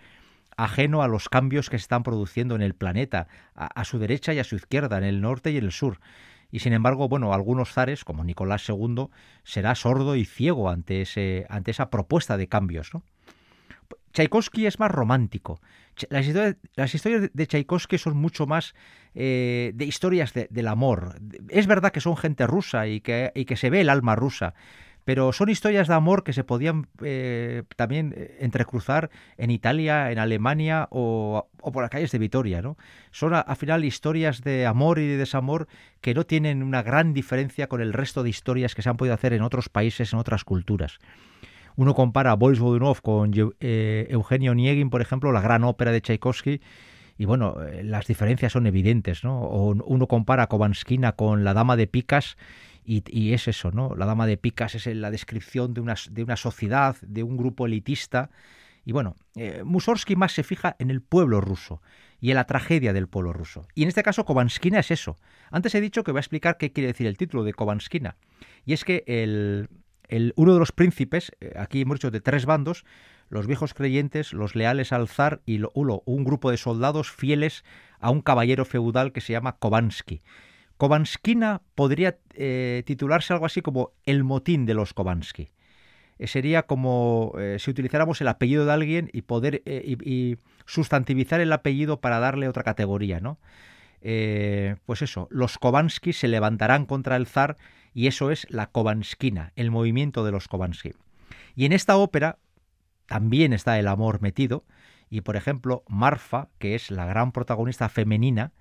ajeno 0.58 1.02
a 1.02 1.08
los 1.08 1.28
cambios 1.28 1.70
que 1.70 1.78
se 1.78 1.82
están 1.82 2.02
produciendo 2.02 2.56
en 2.56 2.62
el 2.62 2.74
planeta, 2.74 3.28
a, 3.54 3.84
su 3.84 3.98
derecha 4.00 4.34
y 4.34 4.40
a 4.40 4.44
su 4.44 4.56
izquierda, 4.56 4.98
en 4.98 5.04
el 5.04 5.20
norte 5.20 5.52
y 5.52 5.56
en 5.56 5.64
el 5.64 5.72
sur. 5.72 6.00
Y 6.50 6.58
sin 6.58 6.72
embargo, 6.72 7.08
bueno, 7.08 7.32
algunos 7.32 7.72
zares, 7.72 8.04
como 8.04 8.24
Nicolás 8.24 8.68
II, 8.68 9.06
será 9.44 9.76
sordo 9.76 10.16
y 10.16 10.24
ciego 10.24 10.68
ante, 10.68 11.02
ese, 11.02 11.46
ante 11.48 11.70
esa 11.70 11.90
propuesta 11.90 12.36
de 12.36 12.48
cambios. 12.48 12.92
¿no? 12.92 13.04
Tchaikovsky 14.12 14.66
es 14.66 14.80
más 14.80 14.90
romántico. 14.90 15.60
Las 16.10 16.26
historias, 16.26 17.30
de 17.32 17.46
Tchaikovsky 17.46 17.98
son 17.98 18.16
mucho 18.16 18.46
más 18.46 18.74
eh, 19.14 19.70
de 19.74 19.84
historias 19.84 20.32
del 20.34 20.66
amor. 20.66 21.20
Es 21.48 21.68
verdad 21.68 21.92
que 21.92 22.00
son 22.00 22.16
gente 22.16 22.48
rusa 22.48 22.88
y 22.88 23.00
que, 23.00 23.32
que, 23.46 23.56
se 23.56 23.70
ve 23.70 23.80
el 23.80 23.90
alma 23.90 24.16
rusa, 24.16 24.54
pero 25.08 25.32
son 25.32 25.48
historias 25.48 25.88
de 25.88 25.94
amor 25.94 26.22
que 26.22 26.34
se 26.34 26.44
podían 26.44 26.86
eh, 27.02 27.62
también 27.76 28.12
eh, 28.14 28.36
entrecruzar 28.40 29.08
en 29.38 29.50
Italia, 29.50 30.12
en 30.12 30.18
Alemania 30.18 30.86
o, 30.90 31.48
por 31.62 31.80
las 31.82 31.90
calles 31.90 32.12
de 32.12 32.18
Vitoria. 32.18 32.60
¿no? 32.60 32.76
Son 33.10 33.32
al 33.32 33.56
final 33.56 33.86
historias 33.86 34.42
de 34.42 34.66
amor 34.66 34.98
y 34.98 35.06
de 35.06 35.16
desamor 35.16 35.66
que 36.02 36.12
no 36.12 36.26
tienen 36.26 36.62
una 36.62 36.82
gran 36.82 37.14
diferencia 37.14 37.68
con 37.68 37.80
el 37.80 37.94
resto 37.94 38.22
de 38.22 38.28
historias 38.28 38.74
que 38.74 38.82
se 38.82 38.90
han 38.90 38.98
podido 38.98 39.14
hacer 39.14 39.32
en 39.32 39.40
otros 39.40 39.70
países, 39.70 40.12
en 40.12 40.18
otras 40.18 40.44
culturas. 40.44 40.98
Uno 41.74 41.94
compara 41.94 42.34
Boris 42.34 42.60
Godunov 42.60 43.00
con 43.00 43.32
eh, 43.60 44.08
Eugenio 44.10 44.54
Niegin, 44.54 44.90
por 44.90 45.00
ejemplo, 45.00 45.32
la 45.32 45.40
gran 45.40 45.64
ópera 45.64 45.90
de 45.90 46.02
Tchaikovsky, 46.02 46.60
y 47.16 47.24
bueno, 47.24 47.56
las 47.82 48.06
diferencias 48.06 48.52
son 48.52 48.66
evidentes, 48.66 49.24
¿no? 49.24 49.40
O 49.40 49.70
uno 49.70 50.06
compara 50.06 50.48
a 50.50 51.12
con 51.16 51.44
La 51.44 51.54
Dama 51.54 51.76
de 51.76 51.86
Picas, 51.86 52.36
y, 52.88 53.34
es 53.34 53.48
eso, 53.48 53.70
¿no? 53.70 53.94
La 53.94 54.06
Dama 54.06 54.26
de 54.26 54.38
Picas 54.38 54.74
es 54.74 54.86
la 54.86 55.10
descripción 55.10 55.74
de 55.74 55.82
una, 55.82 55.94
de 56.10 56.22
una 56.22 56.36
sociedad, 56.36 56.96
de 57.02 57.22
un 57.22 57.36
grupo 57.36 57.66
elitista, 57.66 58.30
y 58.88 58.92
bueno, 58.92 59.16
eh, 59.36 59.62
más 60.16 60.32
se 60.32 60.42
fija 60.42 60.74
en 60.78 60.90
el 60.90 61.02
pueblo 61.02 61.42
ruso 61.42 61.82
y 62.20 62.30
en 62.30 62.36
la 62.36 62.46
tragedia 62.46 62.94
del 62.94 63.06
pueblo 63.06 63.34
ruso. 63.34 63.66
Y 63.74 63.82
en 63.82 63.88
este 63.88 64.02
caso 64.02 64.24
Kovanskina 64.24 64.78
es 64.78 64.90
eso. 64.90 65.18
Antes 65.50 65.74
he 65.74 65.82
dicho 65.82 66.02
que 66.04 66.12
voy 66.12 66.20
a 66.20 66.20
explicar 66.20 66.56
qué 66.56 66.72
quiere 66.72 66.86
decir 66.86 67.06
el 67.06 67.18
título 67.18 67.44
de 67.44 67.52
Kovanskina. 67.52 68.16
Y 68.64 68.72
es 68.72 68.84
que 68.84 69.04
el, 69.06 70.32
uno 70.36 70.54
de 70.54 70.58
los 70.58 70.72
príncipes, 70.72 71.32
eh, 71.40 71.52
aquí 71.58 71.82
hemos 71.82 71.96
dicho 71.96 72.10
de 72.10 72.22
tres 72.22 72.46
bandos, 72.46 72.86
los 73.28 73.46
viejos 73.46 73.74
creyentes, 73.74 74.32
los 74.32 74.54
leales 74.54 74.94
al 74.94 75.06
zar 75.06 75.42
y 75.44 75.60
un 75.74 76.24
grupo 76.24 76.50
de 76.50 76.56
soldados 76.56 77.10
fieles 77.10 77.64
a 78.00 78.08
un 78.08 78.22
caballero 78.22 78.64
feudal 78.64 79.12
que 79.12 79.20
se 79.20 79.34
llama 79.34 79.58
Kovansky. 79.58 80.22
Kovanskina 80.78 81.60
podría 81.74 82.18
eh, 82.34 82.82
titularse 82.86 83.32
algo 83.32 83.46
así 83.46 83.60
como 83.60 83.92
el 84.06 84.24
motín 84.24 84.64
de 84.64 84.74
los 84.74 84.94
Kovansky. 84.94 85.50
Eh, 86.18 86.26
sería 86.26 86.62
como 86.62 87.34
si 87.58 87.70
utilizáramos 87.70 88.20
el 88.20 88.28
apellido 88.28 88.64
de 88.64 88.72
alguien 88.72 89.10
y 89.12 89.22
poder 89.22 89.62
y, 89.66 90.38
sustantivizar 90.66 91.40
el 91.40 91.52
apellido 91.52 92.00
para 92.00 92.18
darle 92.18 92.48
otra 92.48 92.62
categoría, 92.62 93.20
¿no? 93.20 93.38
pues 94.00 95.02
eso, 95.02 95.26
los 95.30 95.58
Kovansky 95.58 96.12
se 96.12 96.28
levantarán 96.28 96.86
contra 96.86 97.16
el 97.16 97.26
zar 97.26 97.56
y 97.94 98.06
eso 98.06 98.30
es 98.30 98.46
la 98.48 98.66
Kovanskina, 98.68 99.52
el 99.56 99.70
movimiento 99.70 100.24
de 100.24 100.30
los 100.30 100.46
Kovansky. 100.46 100.92
Y 101.56 101.64
en 101.64 101.72
esta 101.72 101.96
ópera 101.96 102.38
también 103.08 103.52
está 103.52 103.78
el 103.78 103.88
amor 103.88 104.20
metido, 104.22 104.64
Y 105.10 105.22
por 105.22 105.36
ejemplo, 105.36 105.82
Marfa, 105.88 106.48
que 106.58 106.74
es 106.74 106.90
la 106.90 107.06
gran 107.06 107.32
protagonista 107.32 107.88
femenina, 107.88 108.52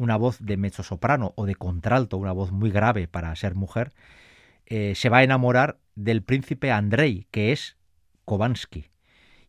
una 0.00 0.16
voz 0.16 0.38
de 0.40 0.56
mezzosoprano 0.56 1.34
o 1.36 1.44
de 1.44 1.54
contralto, 1.54 2.16
una 2.16 2.32
voz 2.32 2.52
muy 2.52 2.70
grave 2.70 3.06
para 3.06 3.36
ser 3.36 3.54
mujer, 3.54 3.92
eh, 4.64 4.94
se 4.96 5.10
va 5.10 5.18
a 5.18 5.22
enamorar 5.22 5.78
del 5.94 6.22
príncipe 6.22 6.72
Andrei, 6.72 7.26
que 7.30 7.52
es 7.52 7.76
Kovansky. 8.24 8.86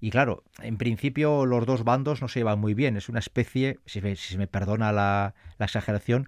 Y 0.02 0.10
claro, 0.10 0.43
en 0.62 0.78
principio 0.78 1.45
los 1.45 1.66
dos 1.66 1.86
bandos 1.86 2.22
no 2.22 2.28
se 2.28 2.39
llevan 2.39 2.60
muy 2.60 2.74
bien. 2.74 2.97
Es 2.97 3.08
una 3.08 3.20
especie, 3.20 3.80
si, 3.86 4.02
se 4.16 4.38
me 4.38 4.47
perdona 4.47 4.91
la, 4.91 5.36
exageración, 5.58 6.28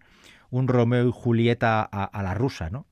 un 0.49 0.69
Romeo 0.69 1.09
y 1.09 1.11
Julieta 1.11 1.82
a, 1.91 2.05
a, 2.05 2.24
la 2.24 2.34
rusa, 2.34 2.69
¿no? 2.69 2.88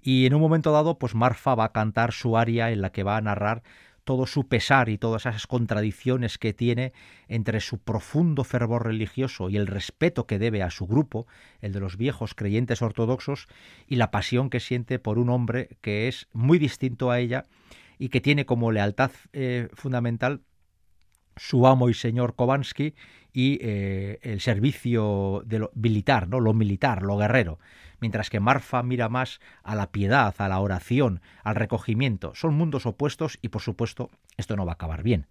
Y 0.00 0.26
en 0.26 0.34
un 0.34 0.40
momento 0.40 0.70
dado, 0.70 0.98
pues 0.98 1.14
Marfa 1.16 1.54
va 1.56 1.64
a 1.64 1.72
cantar 1.72 2.12
su 2.12 2.36
aria 2.36 2.70
en 2.70 2.80
la 2.80 2.92
que 2.92 3.02
va 3.02 3.16
a 3.16 3.20
narrar 3.20 3.62
todo 4.04 4.26
su 4.26 4.48
pesar 4.48 4.88
y 4.88 4.98
todas 4.98 5.26
esas 5.26 5.46
contradicciones 5.46 6.38
que 6.38 6.52
tiene 6.52 6.92
entre 7.28 7.60
su 7.60 7.78
profundo 7.78 8.44
fervor 8.44 8.86
religioso 8.86 9.48
y 9.48 9.56
el 9.56 9.66
respeto 9.66 10.26
que 10.26 10.38
debe 10.38 10.62
a 10.62 10.70
su 10.70 10.86
grupo, 10.86 11.26
el 11.60 11.72
de 11.72 11.80
los 11.80 11.96
viejos 11.96 12.34
creyentes 12.34 12.82
ortodoxos, 12.82 13.46
y 13.86 13.96
la 13.96 14.10
pasión 14.10 14.50
que 14.50 14.60
siente 14.60 14.98
por 14.98 15.18
un 15.18 15.30
hombre 15.30 15.76
que 15.80 16.08
es 16.08 16.28
muy 16.32 16.58
distinto 16.58 17.10
a 17.10 17.20
ella 17.20 17.44
y 17.98 18.08
que 18.08 18.20
tiene 18.20 18.46
como 18.46 18.72
lealtad 18.72 19.12
eh, 19.32 19.68
fundamental 19.72 20.42
su 21.36 21.66
amo 21.66 21.88
y 21.88 21.94
señor 21.94 22.34
Kovansky 22.34 22.94
y 23.32 23.58
eh, 23.62 24.18
el 24.22 24.40
servicio 24.40 25.42
de 25.46 25.60
lo 25.60 25.70
militar, 25.74 26.28
¿no? 26.28 26.40
lo 26.40 26.52
militar, 26.52 27.02
lo 27.02 27.16
guerrero, 27.16 27.58
mientras 28.02 28.28
que 28.28 28.40
Marfa 28.40 28.82
mira 28.82 29.08
más 29.08 29.40
a 29.62 29.74
la 29.74 29.90
piedad, 29.90 30.34
a 30.36 30.48
la 30.48 30.58
oración, 30.60 31.22
al 31.42 31.54
recogimiento. 31.54 32.34
Son 32.34 32.54
mundos 32.54 32.84
opuestos 32.84 33.38
y 33.40 33.48
por 33.48 33.62
supuesto 33.62 34.10
esto 34.36 34.56
no 34.56 34.66
va 34.66 34.72
a 34.72 34.74
acabar 34.74 35.02
bien. 35.02 35.28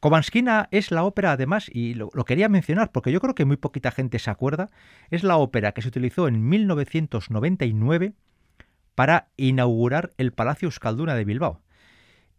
Kovanskina 0.00 0.68
es 0.70 0.90
la 0.90 1.04
ópera, 1.04 1.32
además, 1.32 1.70
y 1.72 1.94
lo, 1.94 2.10
quería 2.10 2.48
mencionar 2.48 2.90
porque 2.90 3.12
yo 3.12 3.20
creo 3.20 3.34
que 3.34 3.44
muy 3.44 3.56
poquita 3.56 3.90
gente 3.90 4.18
se 4.18 4.30
acuerda, 4.30 4.70
es 5.10 5.22
la 5.22 5.36
ópera 5.36 5.72
que 5.72 5.82
se 5.82 5.88
utilizó 5.88 6.26
en 6.26 6.46
1999 6.48 8.12
para 8.94 9.28
inaugurar 9.36 10.12
el 10.18 10.32
Palacio 10.32 10.66
Euskalduna 10.66 11.14
de 11.14 11.24
Bilbao. 11.24 11.60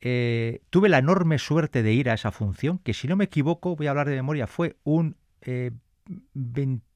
Eh, 0.01 0.61
tuve 0.69 0.89
la 0.89 0.99
enorme 0.99 1.39
suerte 1.39 1.81
de 1.81 1.93
ir 1.93 2.09
a 2.09 2.13
esa 2.13 2.31
función, 2.31 2.79
que 2.79 2.93
si 2.93 3.07
no 3.07 3.15
me 3.15 3.25
equivoco, 3.25 3.75
voy 3.75 3.87
a 3.87 3.91
hablar 3.91 4.09
de 4.09 4.15
memoria, 4.15 4.45
fue 4.45 4.75
un 4.83 5.17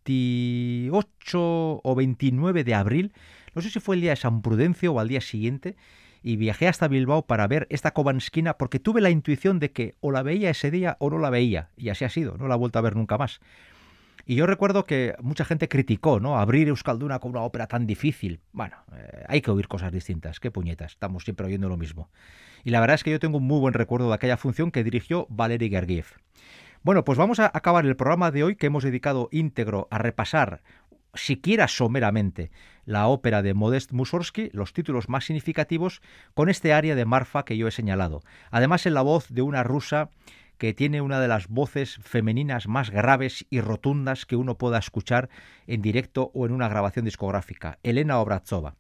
28 0.10 0.92
eh, 1.38 1.80
o 1.84 1.96
29 1.96 2.64
de 2.64 2.74
abril, 2.74 3.14
no 3.54 3.62
sé 3.62 3.70
si 3.70 3.80
fue 3.80 3.96
el 3.96 4.02
día 4.02 4.12
de 4.12 4.16
San 4.16 4.42
Prudencio 4.42 4.94
o 4.94 5.00
al 5.00 5.08
día 5.08 5.22
siguiente, 5.22 5.76
y 6.22 6.36
viajé 6.36 6.68
hasta 6.68 6.88
Bilbao 6.88 7.26
para 7.26 7.48
ver 7.48 7.68
esta 7.70 7.92
Kovanskina 7.92 8.58
porque 8.58 8.80
tuve 8.80 9.02
la 9.02 9.10
intuición 9.10 9.60
de 9.60 9.72
que 9.72 9.96
o 10.02 10.12
la 10.12 10.22
veía 10.24 10.50
ese 10.50 10.72
día 10.72 10.98
o 11.00 11.10
no 11.10 11.20
la 11.20 11.30
veía, 11.30 11.70
y 11.78 11.90
así 11.90 12.06
ha 12.06 12.10
sido, 12.10 12.38
no 12.38 12.48
la 12.48 12.56
he 12.56 12.58
vuelto 12.58 12.80
a 12.80 12.82
ver 12.82 12.96
nunca 12.96 13.18
más. 13.18 13.40
Y 14.26 14.36
yo 14.36 14.46
recuerdo 14.46 14.84
que 14.84 15.16
mucha 15.22 15.44
gente 15.44 15.68
criticó, 15.68 16.20
¿no? 16.20 16.38
Abrir 16.38 16.68
Euskalduna 16.68 17.18
con 17.18 17.32
una 17.32 17.42
ópera 17.42 17.66
tan 17.66 17.88
difícil. 17.88 18.42
Bueno, 18.52 18.76
eh, 18.96 19.24
hay 19.28 19.42
que 19.42 19.50
oír 19.50 19.68
cosas 19.68 19.92
distintas. 19.92 20.40
Qué 20.40 20.52
puñetas, 20.52 20.92
estamos 20.92 21.24
siempre 21.24 21.48
oyendo 21.48 21.68
lo 21.68 21.78
mismo. 21.78 22.12
Y 22.64 22.70
la 22.70 22.80
verdad 22.80 22.96
es 22.96 23.04
que 23.04 23.10
yo 23.10 23.20
tengo 23.20 23.38
un 23.38 23.48
muy 23.48 23.60
buen 23.60 23.74
recuerdo 23.74 24.10
de 24.10 24.14
aquella 24.14 24.38
función 24.38 24.70
que 24.70 24.84
dirigió 24.84 25.26
Valery 25.30 25.70
Gergiev. 25.70 26.06
Bueno, 26.82 27.04
pues 27.04 27.18
vamos 27.18 27.40
a 27.40 27.52
acabar 27.54 27.86
el 27.86 27.98
programa 27.98 28.32
de 28.32 28.44
hoy 28.44 28.56
que 28.56 28.68
hemos 28.68 28.84
dedicado 28.84 29.28
íntegro 29.32 29.90
a 29.92 29.98
repasar 29.98 30.62
siquiera 31.14 31.68
someramente 31.68 32.52
la 32.86 33.08
ópera 33.08 33.42
de 33.42 33.54
Modest 33.54 33.92
Mussorgsky, 33.92 34.50
los 34.54 34.72
títulos 34.72 35.10
más 35.10 35.26
significativos, 35.26 36.02
con 36.34 36.48
este 36.48 36.72
área 36.72 36.96
de 36.96 37.04
Marfa 37.04 37.44
que 37.44 37.58
yo 37.58 37.68
he 37.68 37.72
señalado. 37.72 38.22
Además 38.50 38.86
en 38.86 38.94
la 38.94 39.02
voz 39.02 39.28
de 39.30 39.42
una 39.42 39.62
rusa 39.64 40.10
que 40.58 40.74
tiene 40.74 41.02
una 41.02 41.20
de 41.20 41.28
las 41.28 41.50
voces 41.50 42.00
femeninas 42.02 42.68
más 42.68 42.92
graves 42.92 43.46
y 43.50 43.60
rotundas 43.60 44.26
que 44.26 44.38
uno 44.38 44.58
pueda 44.58 44.78
escuchar 44.78 45.30
en 45.68 45.82
directo 45.82 46.32
o 46.34 46.46
en 46.46 46.54
una 46.54 46.70
grabación 46.70 47.04
discográfica, 47.04 47.80
Elena 47.84 48.20
Obrazova. 48.20 48.76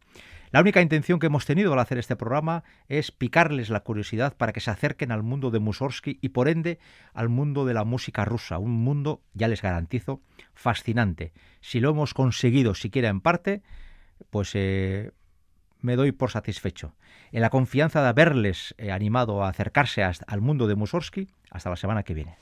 La 0.51 0.61
única 0.61 0.81
intención 0.81 1.19
que 1.19 1.27
hemos 1.27 1.45
tenido 1.45 1.73
al 1.73 1.79
hacer 1.79 1.99
este 1.99 2.15
programa 2.15 2.63
es 2.87 3.11
picarles 3.11 3.69
la 3.69 3.81
curiosidad 3.81 4.35
para 4.35 4.51
que 4.51 4.61
se 4.61 4.71
acerquen 4.71 5.11
al 5.11 5.21
mundo 5.21 5.51
de 5.51 5.59
Mussorgsky 5.59 6.17
y 6.21 6.29
por 6.29 6.47
ende 6.47 6.79
al 7.13 7.29
mundo 7.29 7.65
de 7.65 7.75
la 7.75 7.83
música 7.83 8.25
rusa, 8.25 8.57
un 8.57 8.71
mundo, 8.71 9.21
ya 9.33 9.47
les 9.47 9.61
garantizo, 9.61 10.21
fascinante. 10.55 11.33
Si 11.61 11.79
lo 11.79 11.91
hemos 11.91 12.15
conseguido 12.15 12.73
siquiera 12.73 13.09
en 13.09 13.21
parte, 13.21 13.61
pues 14.31 14.51
eh, 14.55 15.11
me 15.81 15.95
doy 15.95 16.11
por 16.13 16.31
satisfecho. 16.31 16.95
En 17.31 17.41
la 17.41 17.51
confianza 17.51 18.01
de 18.01 18.07
haberles 18.07 18.73
eh, 18.79 18.91
animado 18.91 19.43
a 19.43 19.49
acercarse 19.49 20.03
al 20.03 20.41
mundo 20.41 20.65
de 20.65 20.73
Mussorgsky, 20.73 21.27
hasta 21.51 21.69
la 21.69 21.75
semana 21.75 22.01
que 22.01 22.15
viene. 22.15 22.37